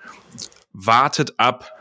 [0.72, 1.72] wartet ab,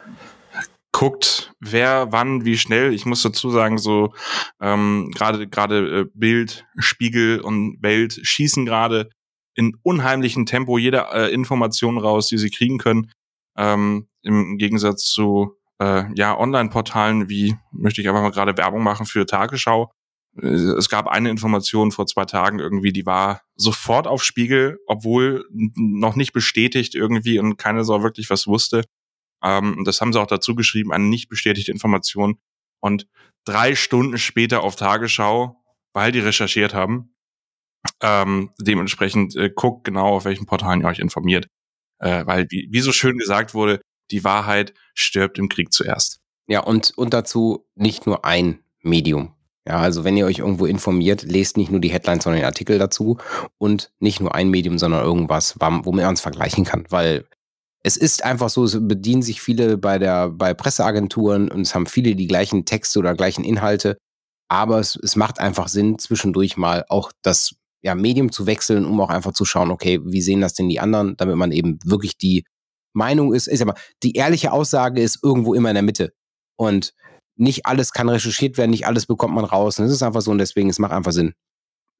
[0.93, 2.93] guckt, wer, wann, wie schnell.
[2.93, 4.13] Ich muss dazu sagen, so
[4.61, 9.11] ähm, gerade gerade äh, Bild, Spiegel und Welt schießen gerade
[9.55, 13.11] in unheimlichem Tempo jede äh, Information raus, die sie kriegen können.
[13.57, 19.07] Ähm, Im Gegensatz zu äh, ja Online-Portalen wie möchte ich einfach mal gerade Werbung machen
[19.07, 19.93] für Tagesschau
[20.43, 26.17] es gab eine Information vor zwei Tagen irgendwie, die war sofort auf Spiegel, obwohl noch
[26.17, 28.83] nicht bestätigt irgendwie und keine Sau wirklich was wusste.
[29.43, 32.39] Ähm, das haben sie auch dazu geschrieben, eine nicht bestätigte Information.
[32.81, 33.07] Und
[33.45, 37.15] drei Stunden später auf Tagesschau, weil die recherchiert haben,
[38.01, 41.49] ähm, dementsprechend äh, guckt genau, auf welchen Portalen ihr euch informiert.
[41.99, 46.21] Äh, weil, wie, wie so schön gesagt wurde, die Wahrheit stirbt im Krieg zuerst.
[46.47, 49.35] Ja, und, und dazu nicht nur ein Medium.
[49.67, 52.79] Ja, also wenn ihr euch irgendwo informiert, lest nicht nur die Headlines, sondern den Artikel
[52.79, 53.19] dazu
[53.59, 57.27] und nicht nur ein Medium, sondern irgendwas, womit man es vergleichen kann, weil
[57.83, 61.87] es ist einfach so, es bedienen sich viele bei der, bei Presseagenturen und es haben
[61.87, 63.97] viele die gleichen Texte oder gleichen Inhalte,
[64.49, 69.01] aber es, es macht einfach Sinn, zwischendurch mal auch das ja, Medium zu wechseln, um
[69.01, 72.17] auch einfach zu schauen, okay, wie sehen das denn die anderen, damit man eben wirklich
[72.17, 72.45] die
[72.93, 76.13] Meinung ist, ist aber die ehrliche Aussage ist irgendwo immer in der Mitte.
[76.57, 76.95] Und
[77.37, 79.79] nicht alles kann recherchiert werden, nicht alles bekommt man raus.
[79.79, 81.35] Und es ist einfach so und deswegen, es macht einfach Sinn.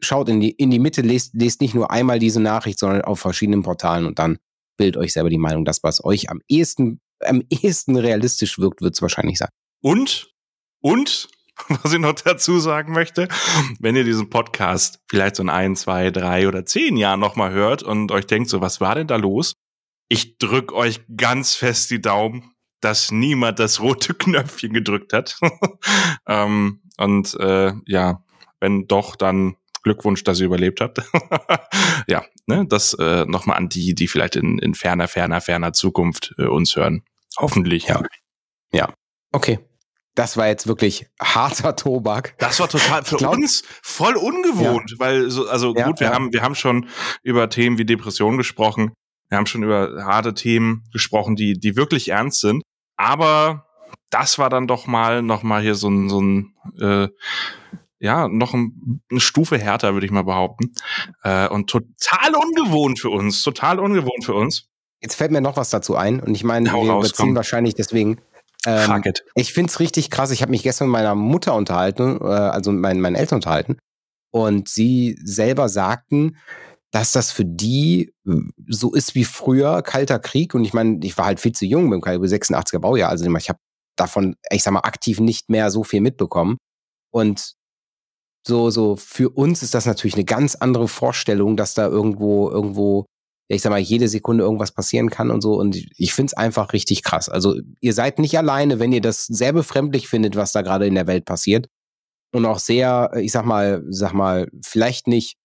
[0.01, 3.21] Schaut in die, in die Mitte, lest, lest nicht nur einmal diese Nachricht, sondern auf
[3.21, 4.39] verschiedenen Portalen und dann
[4.79, 5.67] bildet euch selber die Meinung.
[5.67, 9.51] Das, was euch am ehesten, am ehesten realistisch wirkt, wird es wahrscheinlich sein.
[9.83, 10.33] Und,
[10.81, 11.29] und,
[11.83, 13.29] was ich noch dazu sagen möchte,
[13.81, 17.83] wenn ihr diesen Podcast vielleicht so in ein, zwei, drei oder zehn Jahren nochmal hört
[17.83, 19.53] und euch denkt, so, was war denn da los?
[20.09, 25.39] Ich drück euch ganz fest die Daumen, dass niemand das rote Knöpfchen gedrückt hat.
[26.27, 28.25] ähm, und äh, ja,
[28.61, 31.03] wenn doch, dann Glückwunsch, dass ihr überlebt habt.
[32.09, 36.35] ja, ne, das äh, nochmal an die, die vielleicht in, in ferner, ferner, ferner Zukunft
[36.39, 37.03] äh, uns hören.
[37.37, 37.87] Hoffentlich.
[37.87, 38.03] Ja.
[38.73, 38.93] Ja.
[39.33, 39.59] Okay.
[40.15, 42.35] Das war jetzt wirklich harter Tobak.
[42.39, 44.99] Das war total für glaub, uns voll ungewohnt, ja.
[44.99, 46.13] weil so, also ja, gut, wir ja.
[46.13, 46.89] haben, wir haben schon
[47.23, 48.93] über Themen wie Depression gesprochen.
[49.29, 52.65] Wir haben schon über harte Themen gesprochen, die, die wirklich ernst sind.
[52.97, 53.69] Aber
[54.11, 57.09] das war dann doch mal noch mal hier so ein, so ein äh,
[58.01, 60.73] ja, noch ein, eine Stufe härter, würde ich mal behaupten.
[61.23, 64.69] Äh, und total ungewohnt für uns, total ungewohnt für uns.
[65.01, 66.21] Jetzt fällt mir noch was dazu ein.
[66.21, 67.37] Und ich meine, Hau wir raus, beziehen komm.
[67.37, 68.21] wahrscheinlich deswegen.
[68.67, 69.25] Ähm, Fuck it.
[69.35, 70.31] Ich find's richtig krass.
[70.31, 73.79] Ich habe mich gestern mit meiner Mutter unterhalten, äh, also mit meinen, meinen Eltern unterhalten.
[74.31, 76.37] Und sie selber sagten,
[76.91, 78.33] dass das für die äh,
[78.67, 80.55] so ist wie früher, Kalter Krieg.
[80.55, 83.11] Und ich meine, ich war halt viel zu jung beim Kaliber 86er Baujahr.
[83.11, 83.59] Also ich habe
[83.97, 86.59] davon, ich sag mal, aktiv nicht mehr so viel mitbekommen.
[87.11, 87.58] Und
[88.47, 93.07] so, so für uns ist das natürlich eine ganz andere Vorstellung, dass da irgendwo, irgendwo,
[93.49, 95.55] ich sag mal, jede Sekunde irgendwas passieren kann und so.
[95.55, 97.29] Und ich finde es einfach richtig krass.
[97.29, 100.95] Also ihr seid nicht alleine, wenn ihr das sehr befremdlich findet, was da gerade in
[100.95, 101.69] der Welt passiert.
[102.33, 105.37] Und auch sehr, ich sag mal, sag mal, vielleicht nicht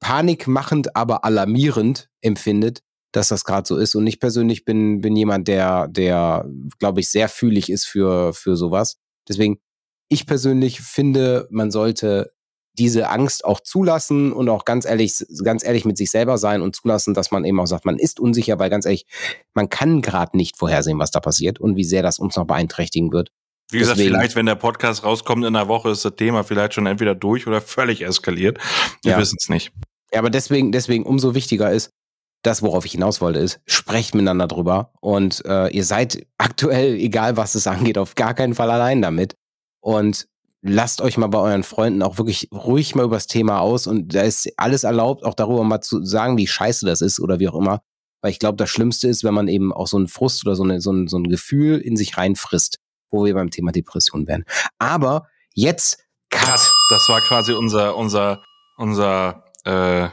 [0.00, 2.80] panikmachend, aber alarmierend empfindet,
[3.12, 3.94] dass das gerade so ist.
[3.94, 6.46] Und ich persönlich bin, bin jemand, der, der,
[6.78, 8.96] glaube ich, sehr fühlig ist für, für sowas.
[9.28, 9.58] Deswegen,
[10.08, 12.32] ich persönlich finde, man sollte
[12.78, 16.76] diese Angst auch zulassen und auch ganz ehrlich, ganz ehrlich mit sich selber sein und
[16.76, 19.04] zulassen, dass man eben auch sagt, man ist unsicher, weil ganz ehrlich,
[19.54, 23.12] man kann gerade nicht vorhersehen, was da passiert und wie sehr das uns noch beeinträchtigen
[23.12, 23.30] wird.
[23.70, 26.72] Wie gesagt, Deswegen- vielleicht, wenn der Podcast rauskommt in einer Woche, ist das Thema vielleicht
[26.74, 28.58] schon entweder durch oder völlig eskaliert.
[29.02, 29.18] Wir Ja.
[29.18, 29.72] wissen es nicht.
[30.12, 31.90] Ja, aber deswegen, deswegen umso wichtiger ist,
[32.42, 37.36] das, worauf ich hinaus wollte, ist, sprecht miteinander drüber und äh, ihr seid aktuell, egal
[37.36, 39.34] was es angeht, auf gar keinen Fall allein damit.
[39.80, 40.28] Und
[40.62, 44.14] lasst euch mal bei euren Freunden auch wirklich ruhig mal über das Thema aus und
[44.14, 47.48] da ist alles erlaubt, auch darüber mal zu sagen, wie scheiße das ist oder wie
[47.48, 47.80] auch immer.
[48.20, 50.64] Weil ich glaube, das Schlimmste ist, wenn man eben auch so einen Frust oder so,
[50.64, 54.44] eine, so, ein, so ein Gefühl in sich reinfrisst, wo wir beim Thema Depression wären.
[54.78, 56.60] Aber jetzt Cut.
[56.90, 58.42] Das war quasi unser, unser,
[58.76, 60.08] unser äh,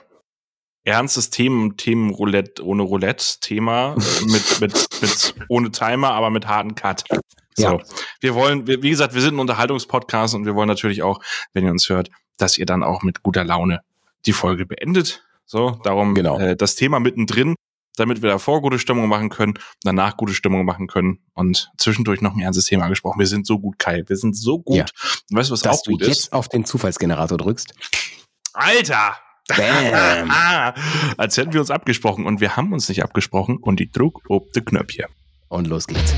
[0.84, 7.04] ernstes Themen, Themenroulette ohne Roulette-Thema äh, mit, mit, mit ohne Timer, aber mit harten Cut.
[7.58, 7.64] So.
[7.64, 7.80] Ja.
[8.20, 11.22] Wir wollen, wie gesagt, wir sind ein Unterhaltungspodcast und wir wollen natürlich auch,
[11.54, 13.82] wenn ihr uns hört, dass ihr dann auch mit guter Laune
[14.26, 15.24] die Folge beendet.
[15.46, 16.38] So, darum Genau.
[16.40, 17.56] äh, das Thema mittendrin,
[17.98, 22.34] damit wir davor gute Stimmung machen können, danach gute Stimmung machen können und zwischendurch noch
[22.36, 23.20] ein ernstes Thema gesprochen.
[23.20, 24.04] Wir sind so gut, Kai.
[24.08, 24.76] Wir sind so gut.
[24.78, 24.86] Ja.
[25.32, 26.34] Und weißt du, was dass auch du gut jetzt ist?
[26.34, 27.74] auf den Zufallsgenerator drückst.
[28.54, 29.16] Alter!
[29.48, 30.32] Bam.
[31.18, 34.52] Als hätten wir uns abgesprochen und wir haben uns nicht abgesprochen und die Druck ob
[34.54, 35.06] de Knöpfchen.
[35.50, 36.16] Und los geht's.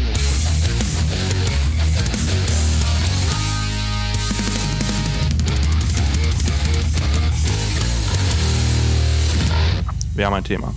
[10.17, 10.73] Wir haben ein Thema.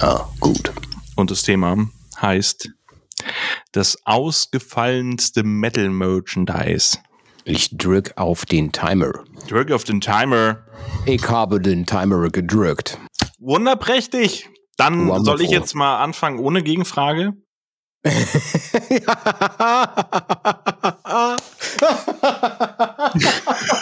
[0.00, 0.70] Ah, gut.
[1.16, 1.88] Und das Thema
[2.20, 2.68] heißt
[3.72, 6.98] das ausgefallenste Metal Merchandise.
[7.44, 9.24] Ich drück auf den Timer.
[9.48, 10.66] Drück auf den Timer.
[11.06, 12.98] Ich habe den Timer gedrückt.
[13.38, 14.50] Wunderprächtig.
[14.76, 15.24] Dann Wonderful.
[15.24, 17.32] soll ich jetzt mal anfangen ohne Gegenfrage.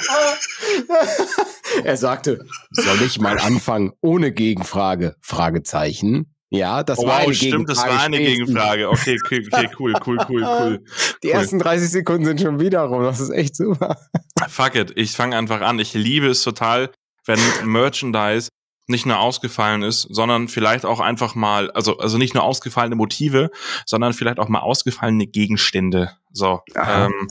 [1.85, 5.17] er sagte, soll ich mal anfangen ohne Gegenfrage?
[5.21, 6.35] Fragezeichen.
[6.51, 8.19] Ja, das Oh, war eine stimmt, das war eine.
[8.19, 8.91] Gegenfrage.
[8.91, 10.85] Okay, okay, okay, cool, cool, cool, cool.
[11.23, 11.33] Die Cool.
[11.33, 13.03] ersten 30 Sekunden sind schon wieder rum.
[13.05, 13.97] Das ist echt super.
[14.49, 15.79] Fuck it, ich fange einfach an.
[15.79, 16.91] Ich liebe es total,
[17.25, 18.51] wenn Merchandise
[18.87, 23.51] nicht nur ausgefallen ist, sondern vielleicht auch einfach mal, also, also nicht nur ausgefallene Motive,
[23.87, 26.11] sondern vielleicht auch mal ausgefallene Gegenstände.
[26.33, 26.61] So.
[26.75, 27.29] Ähm,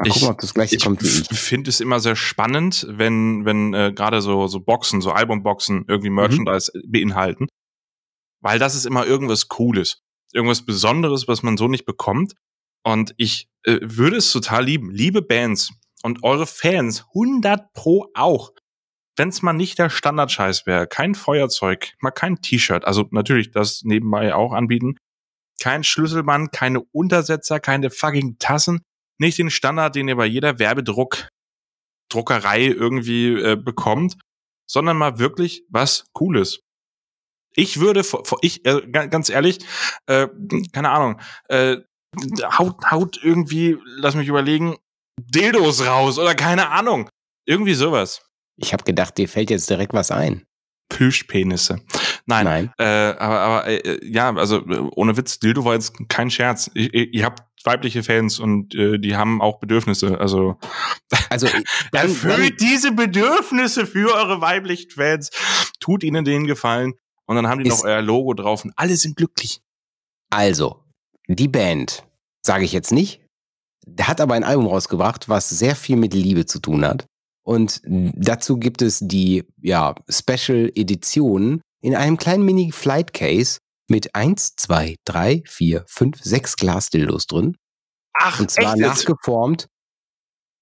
[0.00, 1.28] Mal Ich- gucken, ob das gleiche ich kommt ich.
[1.38, 6.10] finde es immer sehr spannend, wenn, wenn äh, gerade so, so Boxen, so Albumboxen irgendwie
[6.10, 7.46] Merchandise beinhalten.
[8.42, 10.00] Weil das ist immer irgendwas Cooles.
[10.32, 12.34] Irgendwas Besonderes, was man so nicht bekommt.
[12.82, 14.90] Und ich äh, würde es total lieben.
[14.90, 18.52] Liebe Bands und eure Fans, 100 pro auch.
[19.16, 23.82] Wenn es mal nicht der Standardscheiß wäre, kein Feuerzeug, mal kein T-Shirt, also natürlich das
[23.84, 24.96] nebenbei auch anbieten,
[25.60, 28.80] kein Schlüsselband, keine Untersetzer, keine fucking Tassen,
[29.20, 31.28] nicht den Standard, den ihr bei jeder Werbedruck
[32.10, 34.16] Druckerei irgendwie äh, bekommt,
[34.68, 36.60] sondern mal wirklich was Cooles.
[37.54, 38.02] Ich würde,
[38.42, 39.58] ich äh, ga- ganz ehrlich,
[40.06, 40.28] äh,
[40.72, 41.76] keine Ahnung, äh,
[42.58, 44.76] haut, haut irgendwie, lass mich überlegen,
[45.20, 47.08] Dildos raus oder keine Ahnung,
[47.46, 48.26] irgendwie sowas.
[48.56, 50.44] Ich habe gedacht, dir fällt jetzt direkt was ein.
[50.88, 51.80] Plüschpenisse.
[52.26, 52.72] Nein, Nein.
[52.78, 56.70] Äh, aber aber äh, ja, also äh, ohne Witz, Dildo war jetzt kein Scherz.
[56.74, 60.20] Ihr, ihr ihr habt weibliche Fans und äh, die haben auch Bedürfnisse.
[60.20, 60.58] Also
[61.30, 65.30] Also dann, dann, erfüllt diese Bedürfnisse für eure weiblichen Fans.
[65.78, 66.94] Tut ihnen den Gefallen.
[67.26, 69.60] Und dann haben die noch euer Logo drauf und alle sind glücklich.
[70.30, 70.82] also
[71.28, 72.04] die Band,
[72.44, 73.20] sage ich jetzt nicht,
[74.00, 77.06] hat aber ein Album rausgebracht, was sehr viel mit Liebe zu tun hat.
[77.44, 83.58] Und dazu gibt es die ja, Special Edition in einem kleinen Mini Flight Case
[83.90, 87.56] mit 1, 2, 3, 4, 5, 6 Glasdildos drin.
[88.14, 89.68] Ach, Und zwar nachgeformt,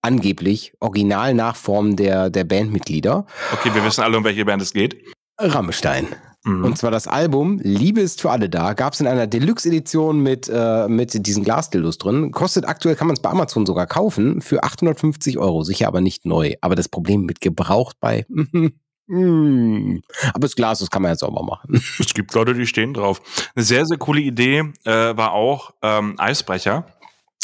[0.02, 3.26] angeblich Original-Nachformen der, der Bandmitglieder.
[3.52, 4.96] Okay, wir wissen alle, um welche Band es geht.
[5.38, 6.08] Rammstein.
[6.44, 6.64] Mhm.
[6.64, 8.72] Und zwar das Album Liebe ist für alle da.
[8.74, 12.30] Gab es in einer Deluxe-Edition mit, äh, mit diesen Glasdildos drin.
[12.30, 15.62] Kostet aktuell, kann man es bei Amazon sogar kaufen, für 850 Euro.
[15.64, 16.54] Sicher aber nicht neu.
[16.60, 18.26] Aber das Problem mit gebraucht bei.
[19.08, 21.82] mm, aber das Glas, das kann man ja sauber machen.
[21.98, 23.20] Es gibt Leute, die stehen drauf.
[23.54, 26.86] Eine sehr, sehr coole Idee äh, war auch ähm, Eisbrecher.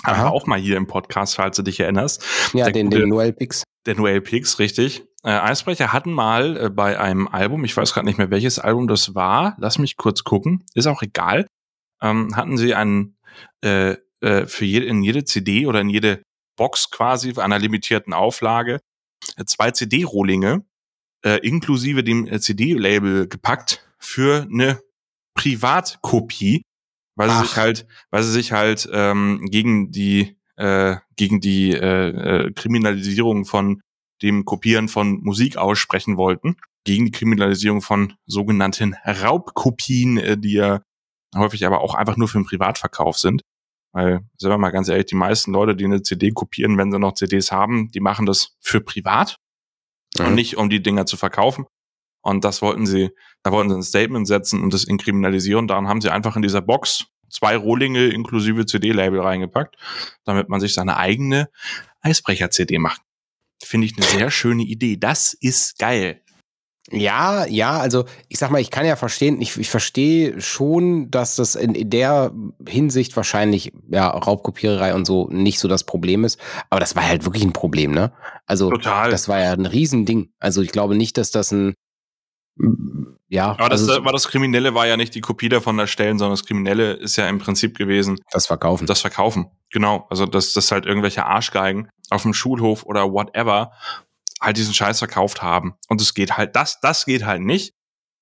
[0.06, 0.28] Aha.
[0.28, 2.22] auch mal hier im Podcast, falls du dich erinnerst.
[2.52, 3.62] Ja, Der den, gute- den Noel Pix.
[3.86, 5.02] Der Noel Pix, richtig.
[5.22, 8.86] Äh, Eisbrecher hatten mal äh, bei einem Album, ich weiß gerade nicht mehr, welches Album
[8.86, 11.46] das war, lass mich kurz gucken, ist auch egal,
[12.02, 13.16] ähm, hatten sie einen
[13.62, 16.22] äh, äh, für jede, in jede CD oder in jede
[16.56, 18.80] Box quasi einer limitierten Auflage
[19.38, 20.66] äh, zwei CD-Rohlinge
[21.24, 24.80] äh, inklusive dem äh, CD-Label gepackt für eine
[25.34, 26.62] Privatkopie,
[27.16, 27.44] weil sie Ach.
[27.44, 32.08] sich halt, weil sie sich halt ähm, gegen die äh, gegen die äh,
[32.46, 33.80] äh, Kriminalisierung von
[34.22, 40.82] dem Kopieren von Musik aussprechen wollten, gegen die Kriminalisierung von sogenannten Raubkopien, äh, die ja
[41.34, 43.42] häufig aber auch einfach nur für den Privatverkauf sind.
[43.92, 46.98] Weil, sagen wir mal ganz ehrlich, die meisten Leute, die eine CD kopieren, wenn sie
[46.98, 49.36] noch CDs haben, die machen das für privat
[50.18, 50.26] Mhm.
[50.26, 51.66] und nicht um die Dinger zu verkaufen.
[52.22, 53.10] Und das wollten sie,
[53.42, 55.68] da wollten sie ein Statement setzen und das inkriminalisieren.
[55.68, 59.76] Daran haben sie einfach in dieser Box zwei Rohlinge inklusive CD-Label reingepackt,
[60.24, 61.50] damit man sich seine eigene
[62.00, 63.02] Eisbrecher-CD macht.
[63.62, 64.96] Finde ich eine sehr schöne Idee.
[64.96, 66.22] Das ist geil.
[66.90, 71.36] Ja, ja, also ich sag mal, ich kann ja verstehen, ich, ich verstehe schon, dass
[71.36, 72.32] das in, in der
[72.68, 76.38] Hinsicht wahrscheinlich, ja, Raubkopiererei und so nicht so das Problem ist.
[76.68, 78.12] Aber das war halt wirklich ein Problem, ne?
[78.44, 79.10] Also Total.
[79.10, 80.30] das war ja ein Riesending.
[80.40, 81.74] Also ich glaube nicht, dass das ein
[83.28, 86.34] ja, Aber das, also war das Kriminelle war ja nicht die Kopie davon erstellen, sondern
[86.34, 88.86] das Kriminelle ist ja im Prinzip gewesen, das Verkaufen.
[88.86, 89.46] das Verkaufen.
[89.72, 90.06] Genau.
[90.08, 93.72] Also, dass das halt irgendwelche Arschgeigen auf dem Schulhof oder whatever
[94.40, 95.74] halt diesen Scheiß verkauft haben.
[95.88, 97.74] Und es geht halt, das, das geht halt nicht.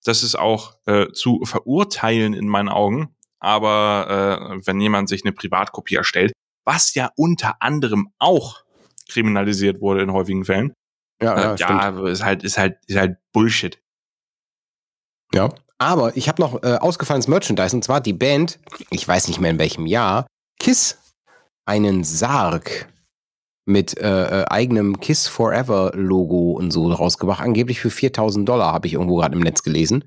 [0.04, 3.14] Das ist auch äh, zu verurteilen in meinen Augen.
[3.38, 6.32] Aber äh, wenn jemand sich eine Privatkopie erstellt,
[6.64, 8.62] was ja unter anderem auch
[9.08, 10.74] kriminalisiert wurde in häufigen Fällen,
[11.20, 13.80] ja, äh, ja ist halt, ist halt, ist halt Bullshit.
[15.34, 15.50] Ja.
[15.78, 19.50] Aber ich habe noch äh, ausgefallenes Merchandise und zwar die Band, ich weiß nicht mehr
[19.50, 20.26] in welchem Jahr,
[20.60, 20.98] Kiss,
[21.66, 22.91] einen Sarg
[23.64, 27.40] mit äh, äh, eigenem Kiss Forever Logo und so rausgebracht.
[27.40, 30.04] Angeblich für 4000 Dollar habe ich irgendwo gerade im Netz gelesen.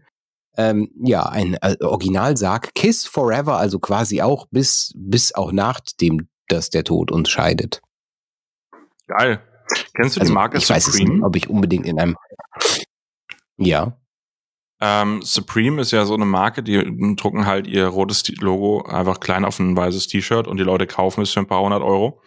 [0.57, 6.69] Ähm, ja, ein äh, Originalsarg Kiss Forever, also quasi auch bis, bis auch nachdem, dass
[6.69, 7.81] der Tod uns scheidet.
[9.07, 9.41] Geil.
[9.95, 11.15] Kennst du Also, die Marke ich weiß es Supreme?
[11.15, 12.15] nicht, ob ich unbedingt in einem.
[13.57, 13.97] Ja.
[14.81, 19.45] Ähm, Supreme ist ja so eine Marke, die drucken halt ihr rotes Logo einfach klein
[19.45, 22.21] auf ein weißes T-Shirt und die Leute kaufen es für ein paar hundert Euro.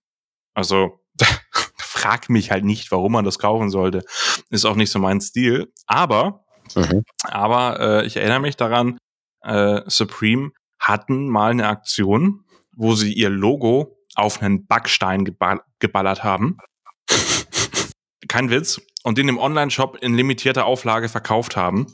[0.54, 1.00] Also
[1.78, 4.04] frag mich halt nicht, warum man das kaufen sollte.
[4.50, 5.72] Ist auch nicht so mein Stil.
[5.86, 7.02] Aber, Mhm.
[7.24, 8.98] aber äh, ich erinnere mich daran,
[9.42, 12.44] äh, Supreme hatten mal eine Aktion,
[12.76, 16.58] wo sie ihr Logo auf einen Backstein geball geballert haben.
[18.28, 18.80] Kein Witz.
[19.04, 21.86] Und den im Online-Shop in limitierter Auflage verkauft haben.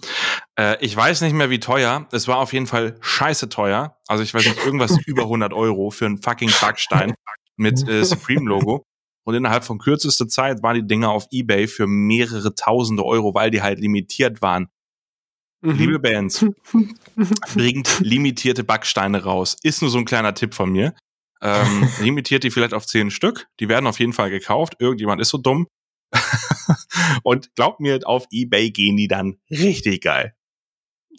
[0.58, 2.08] Äh, ich weiß nicht mehr, wie teuer.
[2.10, 3.98] Es war auf jeden Fall scheiße teuer.
[4.08, 7.14] Also ich weiß nicht, irgendwas über 100 Euro für einen fucking Backstein
[7.56, 8.84] mit äh, Supreme-Logo.
[9.24, 13.50] Und innerhalb von kürzester Zeit waren die Dinger auf Ebay für mehrere tausende Euro, weil
[13.50, 14.68] die halt limitiert waren.
[15.62, 15.78] Mhm.
[15.78, 16.44] Liebe Bands,
[17.54, 19.56] bringt limitierte Backsteine raus.
[19.62, 20.94] Ist nur so ein kleiner Tipp von mir.
[21.40, 23.46] Ähm, limitiert die vielleicht auf zehn Stück.
[23.60, 24.76] Die werden auf jeden Fall gekauft.
[24.78, 25.66] Irgendjemand ist so dumm.
[27.22, 30.34] Und glaubt mir, auf Ebay gehen die dann richtig geil.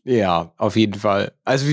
[0.08, 1.34] Ja, auf jeden Fall.
[1.44, 1.66] Also,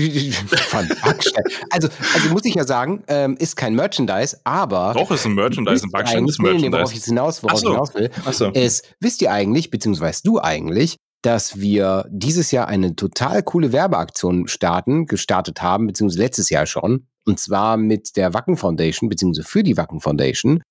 [1.69, 4.93] also, also muss ich ja sagen, ähm, ist kein Merchandise, aber.
[4.97, 5.85] Doch, ist ein Merchandise.
[5.85, 6.91] Ein Backstein ist nee, worauf Merchandise.
[6.91, 7.71] ich jetzt hinaus, worauf Ach ich so.
[7.71, 8.49] hinaus will, Achso.
[8.49, 14.47] ist, wisst ihr eigentlich, beziehungsweise du eigentlich, dass wir dieses Jahr eine total coole Werbeaktion
[14.47, 19.61] starten, gestartet haben, beziehungsweise letztes Jahr schon, und zwar mit der Wacken Foundation, beziehungsweise für
[19.61, 20.63] die Wacken Foundation.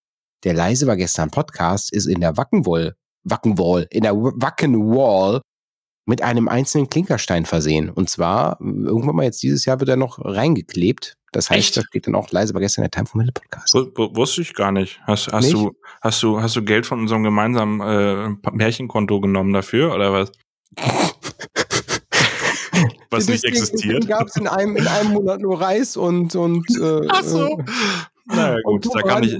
[0.43, 5.41] Der Leise war gestern Podcast, ist in der Wackenwall, Wackenwall, in der Wackenwall
[6.05, 7.89] mit einem einzelnen Klinkerstein versehen.
[7.91, 11.17] Und zwar, irgendwann mal jetzt dieses Jahr wird er noch reingeklebt.
[11.33, 11.77] Das heißt, Echt?
[11.79, 13.75] da steht dann auch Leise war gestern der Time for Middle Podcast.
[13.75, 15.01] W wusste ich gar nicht.
[15.07, 15.55] Hast, hast Nicht?
[15.55, 20.33] du, hast du, hast du Geld von unserem gemeinsamen äh, Märchenkonto genommen dafür oder was?
[23.11, 24.07] was nicht existiert?
[24.09, 27.59] gab es in einem, in einem Monat nur Reis und, und äh, Ach so.
[27.59, 27.65] äh,
[28.27, 29.39] Naja, gut, da kann ich,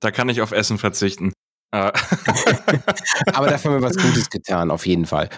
[0.00, 1.32] da kann ich auf Essen verzichten.
[1.72, 1.92] Äh,
[3.32, 5.28] Aber dafür haben wir was Gutes getan, auf jeden Fall.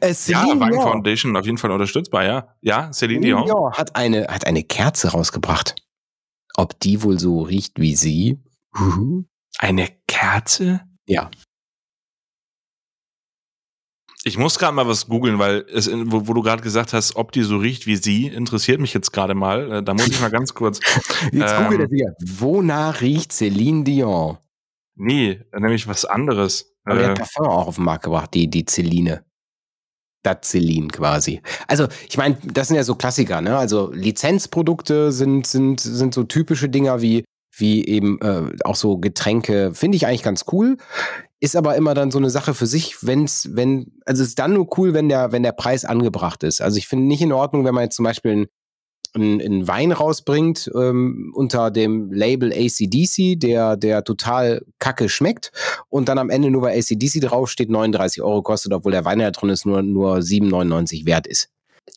[0.00, 0.72] äh, ja, Dion.
[0.74, 2.48] Foundation auf jeden Fall unterstützbar, ja.
[2.62, 3.44] Ja, Celine Dion.
[3.44, 5.76] Dion hat eine, hat eine Kerze rausgebracht.
[6.56, 8.38] Ob die wohl so riecht wie sie?
[9.58, 10.80] Eine Kerze?
[11.06, 11.30] Ja.
[14.26, 17.32] Ich muss gerade mal was googeln, weil es, wo, wo du gerade gesagt hast, ob
[17.32, 19.70] die so riecht wie sie, interessiert mich jetzt gerade mal.
[19.70, 20.80] Äh, Da muss ich mal ganz kurz.
[21.32, 21.64] Jetzt Ähm.
[21.64, 22.14] googelt er wieder.
[22.38, 24.38] Wonach riecht Celine Dion?
[24.96, 26.74] Nee, nämlich was anderes.
[26.84, 29.24] Aber die Äh, hat Parfum auch auf den Markt gebracht, die, die Celine.
[30.22, 31.42] Das Celine quasi.
[31.66, 33.58] Also, ich meine, das sind ja so Klassiker, ne?
[33.58, 37.24] Also Lizenzprodukte sind, sind, sind so typische Dinger wie,
[37.56, 40.78] wie eben äh, auch so Getränke, finde ich eigentlich ganz cool.
[41.40, 44.54] Ist aber immer dann so eine Sache für sich, wenn's, wenn, also es ist dann
[44.54, 46.62] nur cool, wenn der, wenn der Preis angebracht ist.
[46.62, 48.46] Also ich finde nicht in Ordnung, wenn man jetzt zum Beispiel einen
[49.14, 55.52] einen, einen Wein rausbringt ähm, unter dem Label ACDC, der, der total kacke schmeckt
[55.88, 59.30] und dann am Ende nur weil ACDC draufsteht 39 Euro kostet, obwohl der Wein, der
[59.30, 61.50] da drin ist, nur, nur 7,99 wert ist.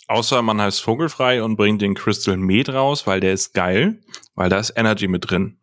[0.07, 3.99] außer man heißt Vogelfrei und bringt den Crystal Med raus, weil der ist geil,
[4.35, 5.57] weil da ist Energy mit drin.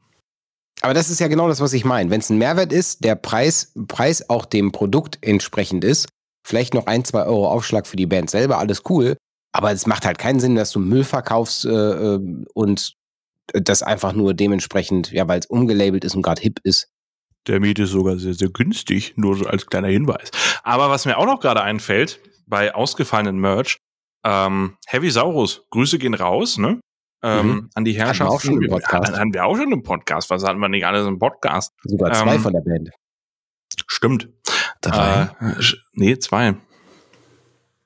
[0.81, 2.11] Aber das ist ja genau das, was ich meine.
[2.11, 6.09] Wenn es ein Mehrwert ist, der Preis, Preis auch dem Produkt entsprechend ist,
[6.47, 9.17] vielleicht noch ein, zwei Euro Aufschlag für die Band selber, alles cool.
[9.57, 12.97] Aber es macht halt keinen Sinn, dass du Müll verkaufst äh, äh, und
[13.53, 16.89] das einfach nur dementsprechend, ja, weil es umgelabelt ist und gerade hip ist.
[17.47, 20.31] Der Miet ist sogar sehr, sehr günstig, nur so als kleiner Hinweis.
[20.63, 23.79] Aber was mir auch noch gerade einfällt, bei ausgefallenen Merch,
[24.25, 26.81] ähm, Heavy Saurus, Grüße gehen raus, ne?
[27.23, 27.71] Ähm, Mhm.
[27.75, 28.31] An die Hatten wir Herrschaft.
[28.31, 29.13] auch schon im Podcast.
[29.17, 30.31] Hatten wir auch schon im Podcast.
[30.31, 31.73] Was hatten wir nicht alles im Podcast?
[31.85, 32.91] Sogar zwei Ähm, von der Band.
[33.87, 34.29] Stimmt.
[34.81, 35.31] Drei?
[35.41, 36.57] Äh, nee, zwei.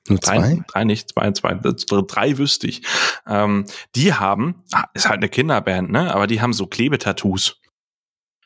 [0.09, 0.63] Nur Drei, zwei?
[0.67, 2.81] drei nicht, zwei, zwei, drei wüsste ich.
[3.27, 6.13] Ähm, die haben, ah, ist halt eine Kinderband, ne?
[6.13, 7.57] Aber die haben so Klebetattoos.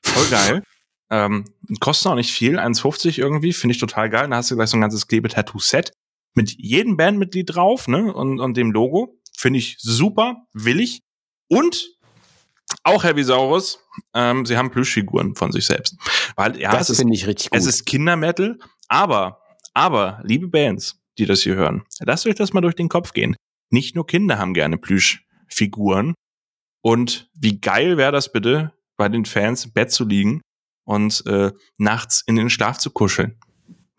[0.03, 0.63] Voll geil.
[1.09, 1.45] ähm,
[1.79, 4.27] kosten auch nicht viel, 1,50 irgendwie, finde ich total geil.
[4.29, 5.93] Da hast du gleich so ein ganzes Klebetattoo-Set
[6.35, 8.13] mit jedem Bandmitglied drauf, ne?
[8.13, 9.19] Und, und dem Logo.
[9.35, 11.01] Finde ich super, will ich.
[11.47, 11.93] Und
[12.83, 13.79] auch Heavy Saurus,
[14.13, 15.95] ähm, sie haben Plüschfiguren von sich selbst.
[16.35, 17.59] Weil, ja, das ist finde ich richtig gut.
[17.59, 18.57] es ist Kindermetal,
[18.87, 19.41] aber,
[19.73, 23.35] aber, liebe Bands, die das hier hören, lasst euch das mal durch den Kopf gehen.
[23.69, 26.13] Nicht nur Kinder haben gerne Plüschfiguren.
[26.81, 30.41] Und wie geil wäre das bitte, bei den Fans im Bett zu liegen
[30.85, 33.39] und äh, nachts in den Schlaf zu kuscheln.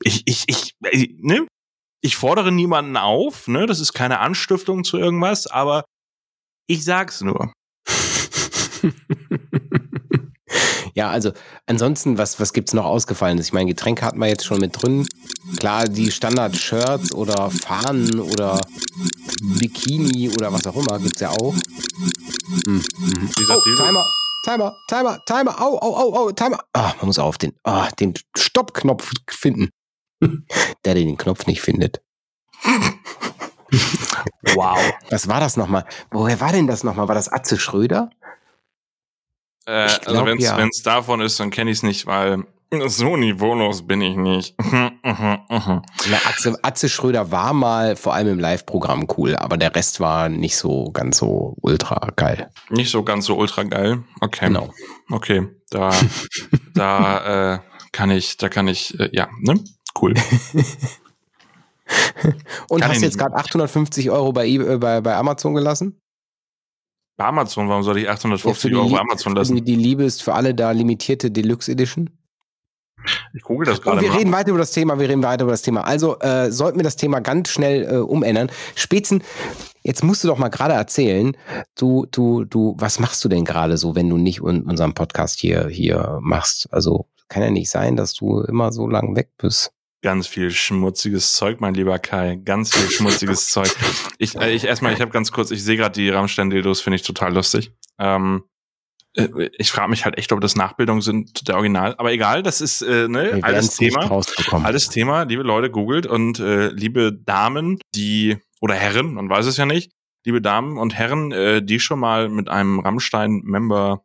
[0.03, 1.47] Ich, ich, ich, ich, ne?
[2.03, 3.67] Ich fordere niemanden auf, ne?
[3.67, 5.85] Das ist keine Anstiftung zu irgendwas, aber
[6.67, 7.53] ich sag's nur.
[10.95, 11.32] ja, also
[11.66, 13.47] ansonsten, was, was gibt's noch ausgefallenes?
[13.47, 15.07] Ich meine, Getränke hatten wir jetzt schon mit drin.
[15.59, 18.61] Klar, die Standard-Shirts oder Fahnen oder
[19.59, 21.55] Bikini oder was auch immer gibt's ja auch.
[22.64, 23.30] Hm, mhm.
[23.51, 24.05] Oh, Timer,
[24.45, 26.61] Timer, Timer, Timer, au, au, au, au, Timer.
[26.72, 29.70] Ah, man muss auf den, ah, den Stoppknopf finden.
[30.84, 32.01] Der den Knopf nicht findet.
[34.55, 34.78] Wow.
[35.11, 35.84] Was war das nochmal?
[36.11, 37.09] Woher war denn das nochmal?
[37.09, 38.11] War das Atze Schröder?
[39.67, 40.69] Äh, also glaub, wenn es ja.
[40.85, 42.45] davon ist, dann kenne ich es nicht, weil
[42.87, 44.55] so niveaulos bin ich nicht.
[44.71, 45.43] Na,
[46.25, 50.57] Atze, Atze Schröder war mal vor allem im Live-Programm cool, aber der Rest war nicht
[50.57, 52.51] so ganz so ultra geil.
[52.71, 54.03] nicht so ganz so ultra geil.
[54.21, 54.47] Okay.
[54.47, 54.73] Genau.
[55.11, 55.47] Okay.
[55.71, 55.91] Da,
[56.75, 57.59] da äh,
[57.93, 59.62] kann ich, da kann ich, äh, ja, ne?
[60.01, 60.15] Cool.
[62.69, 66.01] Und Kann hast jetzt gerade 850 Euro bei, eBay- äh, bei, bei Amazon gelassen?
[67.17, 69.65] Bei Amazon, warum soll ich Ja, 850 die, Euro Amazon lassen?
[69.65, 72.11] die Liebe ist für alle da limitierte Deluxe Edition.
[73.35, 74.19] Ich google das Oh, gerade wir mal.
[74.19, 75.83] reden weiter über das Thema, wir reden weiter über das Thema.
[75.85, 78.51] Also äh, sollten wir das Thema ganz schnell äh, umändern.
[78.75, 79.23] Spätzen,
[79.83, 81.37] jetzt musst du doch mal gerade erzählen,
[81.77, 85.39] du, du, du, was machst du denn gerade so, wenn du nicht un unseren Podcast
[85.39, 86.67] hier, hier machst?
[86.73, 89.73] Also kann ja nicht sein, dass du immer so lang weg bist.
[90.05, 92.37] Ganz viel schmutziges Zeug, mein lieber Kai.
[92.37, 93.75] Ganz viel schmutziges Zeug.
[94.19, 97.03] Ich, äh, ich erstmal, ich habe ganz kurz, ich sehe gerade die Rammstein-Dildos, finde ich
[97.03, 97.73] total lustig.
[97.99, 98.45] Ähm,
[99.17, 101.95] äh, ich frage mich halt echt, ob das Nachbildungen sind der Original.
[101.97, 104.23] Aber egal, das ist äh, ne, alles Thema.
[104.63, 109.57] Alles Thema, liebe Leute, googelt und äh, liebe Damen, die, oder Herren, man weiß es
[109.57, 109.91] ja nicht,
[110.27, 114.05] liebe Damen und Herren, äh, die schon mal mit einem Rammstein-Member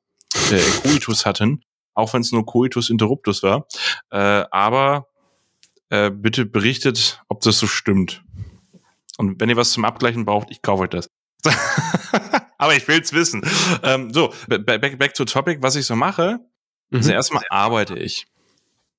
[0.49, 1.61] äh, Coitus hatten,
[1.93, 3.67] auch wenn es nur Coitus Interruptus war,
[4.11, 5.08] äh, aber
[5.89, 8.23] äh, bitte berichtet, ob das so stimmt.
[9.17, 11.09] Und wenn ihr was zum Abgleichen braucht, ich kaufe euch das.
[12.57, 13.41] aber ich will's wissen.
[13.83, 16.39] Ähm, so, back, back to topic, was ich so mache.
[16.91, 17.15] Also Mhm.
[17.15, 18.27] erstmal arbeite ich.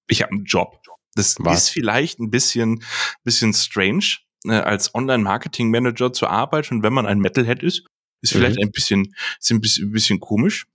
[0.08, 0.80] Ich habe einen Job.
[1.14, 1.64] Das Was?
[1.64, 2.82] ist vielleicht ein bisschen,
[3.24, 4.04] bisschen strange,
[4.46, 7.84] äh, als Online-Marketing-Manager zu arbeiten, wenn man ein Metalhead ist.
[8.22, 8.64] Ist vielleicht Mhm.
[8.66, 10.66] ein bisschen, ist ein bisschen, ein bisschen komisch,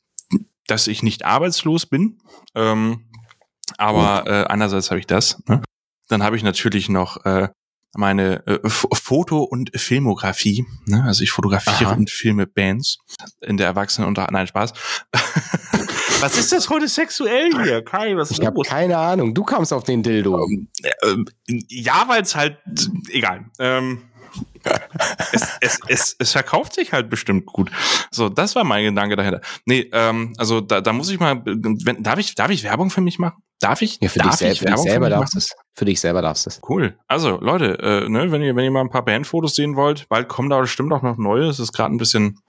[0.68, 2.18] dass ich nicht arbeitslos bin.
[2.56, 3.06] Ähm,
[3.78, 5.42] aber äh, einerseits habe ich das.
[5.48, 5.62] Ne?
[6.08, 7.50] Dann habe ich natürlich noch äh,
[7.96, 10.66] meine äh, Foto- und Filmografie.
[10.86, 11.04] Ne?
[11.04, 11.98] Also ich fotografiere Aha.
[11.98, 13.00] und filme Bands
[13.42, 14.74] in der Erwachsenen unter Nein Spaß.
[16.20, 18.16] was ist das heute sexuell hier, Kai?
[18.16, 19.34] Was ist Ich habe keine Ahnung.
[19.34, 20.46] Du kamst auf den Dildo.
[21.04, 22.58] Ähm, ja, weil es halt
[23.10, 23.46] egal.
[23.60, 24.04] Ähm,
[25.32, 27.72] es, es, es, es verkauft sich halt bestimmt gut.
[28.12, 29.42] So, das war mein Gedanke dahinter.
[29.66, 31.42] Nee, ähm, also da, da muss ich mal.
[31.46, 33.44] Wenn, darf ich, darf ich Werbung für mich machen?
[33.60, 34.00] Darf ich?
[34.02, 35.56] Ja, für darf dich, sel ich für dich selber darfst du es.
[35.74, 36.62] Für dich selber darfst du es.
[36.68, 36.98] Cool.
[37.08, 40.28] Also, Leute, äh, ne, wenn ihr, wenn ihr mal ein paar Bandfotos sehen wollt, bald
[40.28, 41.48] kommen da bestimmt auch noch neue.
[41.48, 42.40] Es ist gerade ein bisschen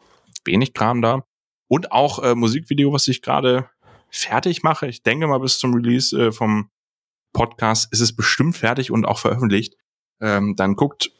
[0.45, 1.25] wenig Kram da.
[1.69, 3.69] Und auch äh, Musikvideo, was ich gerade
[4.09, 4.87] fertig mache.
[4.87, 6.71] Ich denke mal, bis zum Release äh, vom
[7.33, 9.75] Podcast ist es bestimmt fertig und auch veröffentlicht.
[10.21, 11.11] Ähm, dann guckt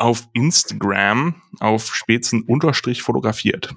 [0.00, 3.74] auf Instagram auf Spätzen unterstrich fotografiert.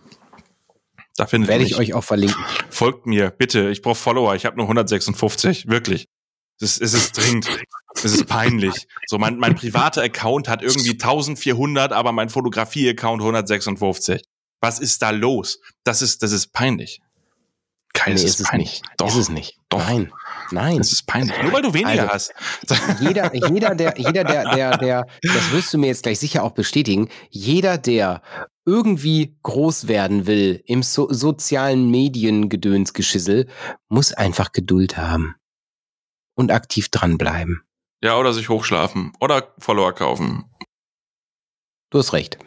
[1.16, 2.44] Da findet Werde ich euch auch verlinken.
[2.70, 3.70] Folgt mir, bitte.
[3.70, 4.34] Ich brauche Follower.
[4.36, 5.68] Ich habe nur 156.
[5.68, 6.08] Wirklich.
[6.60, 7.48] Es ist, es ist dringend.
[7.96, 8.88] Es ist peinlich.
[9.06, 14.24] So, mein, mein privater Account hat irgendwie 1400, aber mein Fotografie-Account 156.
[14.62, 15.60] Was ist da los?
[15.84, 17.02] Das ist, das ist peinlich.
[18.04, 18.82] Kai, nee, es ist es peinlich.
[18.82, 18.84] nicht.
[18.98, 19.58] Doch, ist es nicht.
[19.70, 19.80] doch.
[19.80, 20.12] Nein.
[20.52, 20.80] Nein.
[20.80, 21.36] Es ist peinlich.
[21.42, 22.32] Nur weil du weniger Also,
[22.70, 23.00] hast.
[23.02, 26.52] jeder, jeder, der, jeder, der, der, der, das wirst du mir jetzt gleich sicher auch
[26.52, 28.22] bestätigen, jeder, der
[28.66, 33.48] irgendwie groß werden will im so sozialen Mediengedönsgeschissel,
[33.90, 35.36] muss einfach Geduld haben.
[36.36, 37.62] Und aktiv dranbleiben.
[38.04, 39.14] Ja, oder sich hochschlafen.
[39.20, 40.46] Oder Follower kaufen.
[41.90, 42.38] Du hast recht.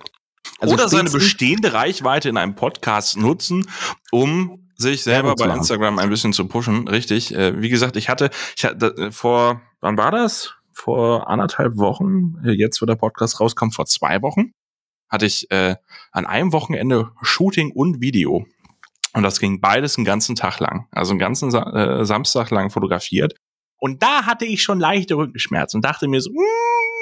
[0.59, 3.69] Also oder seine bestehende Reichweite in einem Podcast nutzen,
[4.11, 5.59] um sich selber bei machen.
[5.59, 6.89] Instagram ein bisschen zu pushen.
[6.89, 7.35] Richtig.
[7.35, 10.55] Äh, wie gesagt, ich hatte, ich hatte vor, wann war das?
[10.73, 14.53] Vor anderthalb Wochen, äh, jetzt wo der Podcast rauskommt, vor zwei Wochen,
[15.09, 15.77] hatte ich äh,
[16.13, 18.47] an einem Wochenende Shooting und Video.
[19.15, 20.89] Und das ging beides einen ganzen Tag lang.
[20.91, 23.35] Also einen ganzen Sa äh, Samstag lang fotografiert.
[23.79, 26.96] Und da hatte ich schon leichte Rückenschmerzen und dachte mir so, mm,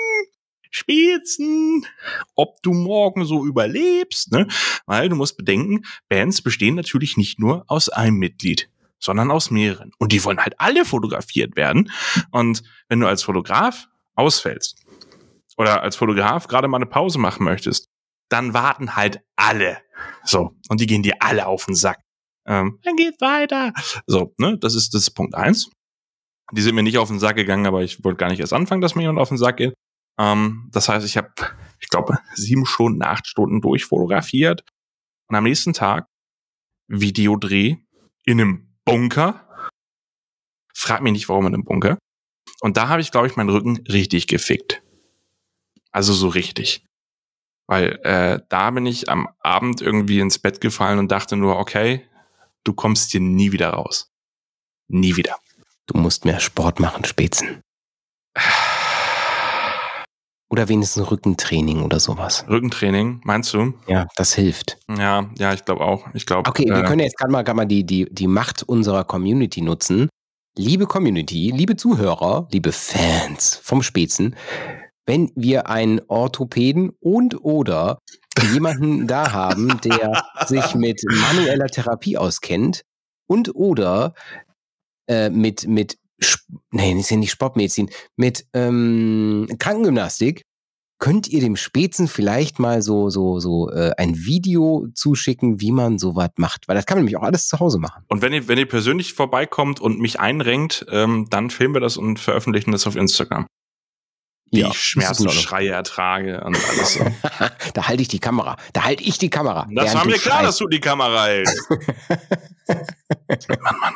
[0.75, 1.87] Spitzen,
[2.35, 4.49] ob du morgen so überlebst, ne?
[4.87, 8.69] Weil du musst bedenken, Bands bestehen natürlich nicht nur aus einem Mitglied,
[8.99, 9.93] sondern aus mehreren.
[9.99, 11.93] Und die wollen halt alle fotografiert werden.
[12.33, 14.85] Und wenn du als Fotograf ausfällst
[15.57, 17.89] oder als Fotograf gerade mal eine Pause machen möchtest,
[18.29, 19.79] dann warten halt alle.
[20.25, 20.57] So.
[20.69, 22.01] Und die gehen dir alle auf den Sack.
[22.47, 23.73] Ähm, dann geht's weiter.
[24.07, 24.59] So, ne?
[24.59, 25.71] Das ist, das ist Punkt eins.
[26.51, 28.81] Die sind mir nicht auf den Sack gegangen, aber ich wollte gar nicht erst anfangen,
[28.81, 29.75] dass mir jemand auf den Sack geht.
[30.19, 31.33] Ähm, das heißt, ich habe,
[31.81, 34.65] ich glaube, sieben Stunden, acht Stunden durchfotografiert.
[35.29, 36.07] Und am nächsten Tag
[36.89, 37.77] Videodreh
[38.25, 39.49] in einem Bunker.
[40.75, 41.99] Frag mich nicht, warum in einem Bunker.
[42.61, 44.83] Und da habe ich, glaube ich, meinen Rücken richtig gefickt.
[45.91, 46.85] Also so richtig.
[47.67, 52.07] Weil äh, da bin ich am Abend irgendwie ins Bett gefallen und dachte nur, okay,
[52.65, 54.13] du kommst hier nie wieder raus.
[54.89, 55.37] Nie wieder.
[55.87, 57.64] Du musst mehr Sport machen, Spätzen.
[60.55, 62.45] Oder wenigstens Rückentraining oder sowas.
[62.49, 63.75] Rückentraining, meinst du?
[63.89, 64.79] Ja, das hilft.
[64.89, 66.07] Ja, ja, ich glaube auch.
[66.15, 66.49] Ich glaube.
[66.49, 69.63] Okay, wir äh, können jetzt gerade mal, grad mal die, die, die Macht unserer Community
[69.63, 70.09] nutzen.
[70.57, 74.37] Liebe Community, liebe Zuhörer, liebe Fans vom Spätzen,
[75.07, 77.99] wenn wir einen Orthopäden und oder
[78.53, 82.83] jemanden da haben, der sich mit manueller Therapie auskennt
[83.27, 84.15] und oder
[85.09, 85.99] äh, mit, mit
[86.71, 90.43] nee, ist ja nicht Sportmedizin, mit ähm, Krankengymnastik,
[90.99, 95.99] könnt ihr dem Spätzen vielleicht mal so, so, so äh, ein Video zuschicken, wie man
[95.99, 96.69] sowas macht?
[96.69, 98.05] Weil das kann man nämlich auch alles zu Hause machen.
[98.09, 101.97] Und wenn ihr, wenn ihr persönlich vorbeikommt und mich einrenkt, ähm, dann filmen wir das
[101.97, 103.47] und veröffentlichen das auf Instagram.
[104.51, 104.83] Wie Ja, in Ordnung.
[104.83, 107.05] Schmerzensschreie ertrage und alles so.
[107.75, 108.57] da halte ich die Kamera.
[108.73, 109.67] Da halte ich die Kamera.
[109.73, 111.69] Das war mir klar, dass du die Kamera hältst.
[112.69, 113.94] Mann, Mann,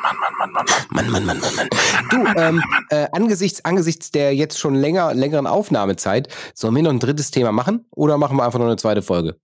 [0.89, 1.69] Mann, Mann, Mann, Mann, Mann.
[2.09, 6.99] Du, ähm, äh, angesichts, angesichts der jetzt schon länger, längeren Aufnahmezeit, sollen wir noch ein
[6.99, 9.39] drittes Thema machen oder machen wir einfach noch eine zweite Folge?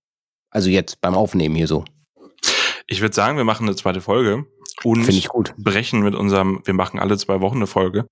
[0.49, 1.85] Also jetzt beim Aufnehmen hier so.
[2.87, 4.45] Ich würde sagen, wir machen eine zweite Folge
[4.83, 5.53] und Finde ich gut.
[5.57, 8.05] brechen mit unserem, wir machen alle zwei Wochen eine Folge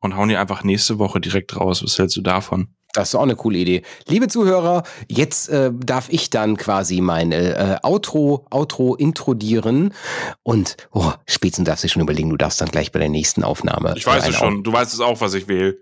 [0.00, 1.82] und hauen die einfach nächste Woche direkt raus.
[1.82, 2.74] Was hältst du davon?
[2.92, 3.82] Das ist auch eine coole Idee.
[4.06, 9.94] Liebe Zuhörer, jetzt äh, darf ich dann quasi mein äh, Outro, Outro introdieren.
[10.42, 13.94] Und oh, Spätzen darfst du schon überlegen, du darfst dann gleich bei der nächsten Aufnahme.
[13.96, 14.64] Ich weiß äh, es schon.
[14.64, 15.80] Du weißt es auch, was ich will.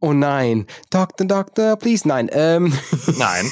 [0.00, 2.30] Oh nein, Doctor, Doctor, please, nein.
[2.32, 2.72] Ähm,
[3.16, 3.50] Nein.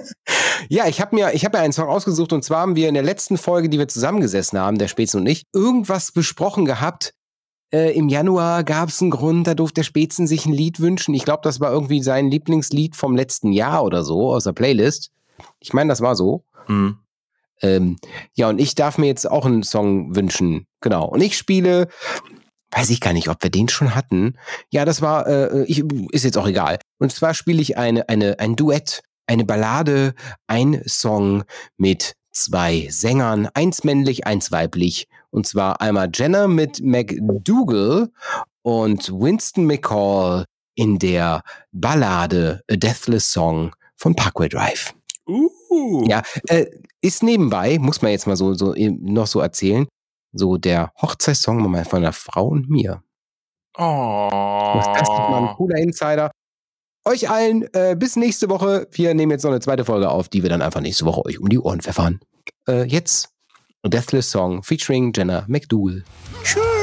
[0.70, 2.94] ja, ich habe mir, ich habe mir einen Song ausgesucht und zwar haben wir in
[2.94, 7.12] der letzten Folge, die wir zusammengesessen haben, der Spätzen und ich, irgendwas besprochen gehabt.
[7.74, 11.12] Äh, Im Januar gab es einen Grund, da durfte der Spätzen sich ein Lied wünschen.
[11.12, 15.10] Ich glaube, das war irgendwie sein Lieblingslied vom letzten Jahr oder so aus der Playlist.
[15.58, 16.44] Ich meine, das war so.
[16.66, 16.98] Hm.
[17.62, 17.96] Ähm,
[18.34, 20.68] ja, und ich darf mir jetzt auch einen Song wünschen.
[20.82, 21.06] Genau.
[21.08, 21.88] Und ich spiele,
[22.70, 24.38] weiß ich gar nicht, ob wir den schon hatten.
[24.70, 26.78] Ja, das war, äh, ich, ist jetzt auch egal.
[27.00, 30.14] Und zwar spiele ich eine, eine, ein Duett, eine Ballade,
[30.46, 31.42] ein Song
[31.76, 35.08] mit zwei Sängern, eins männlich, eins weiblich.
[35.34, 38.08] Und zwar einmal Jenna mit McDougal
[38.62, 40.44] und Winston McCall
[40.76, 44.94] in der Ballade A Deathless Song von Parkway Drive.
[45.26, 46.04] Uh.
[46.06, 46.66] Ja, äh,
[47.00, 49.88] ist nebenbei, muss man jetzt mal so, so noch so erzählen,
[50.32, 53.02] so der Hochzeitssong mal von einer Frau und mir.
[53.76, 54.28] Oh.
[54.94, 56.30] Das ist mal ein cooler Insider.
[57.06, 58.86] Euch allen äh, bis nächste Woche.
[58.92, 61.40] Wir nehmen jetzt noch eine zweite Folge auf, die wir dann einfach nächste Woche euch
[61.40, 62.20] um die Ohren pfeffern.
[62.68, 63.33] Äh, jetzt
[63.88, 66.02] Deathless Song featuring Jenna McDougal.
[66.42, 66.73] Tschüss.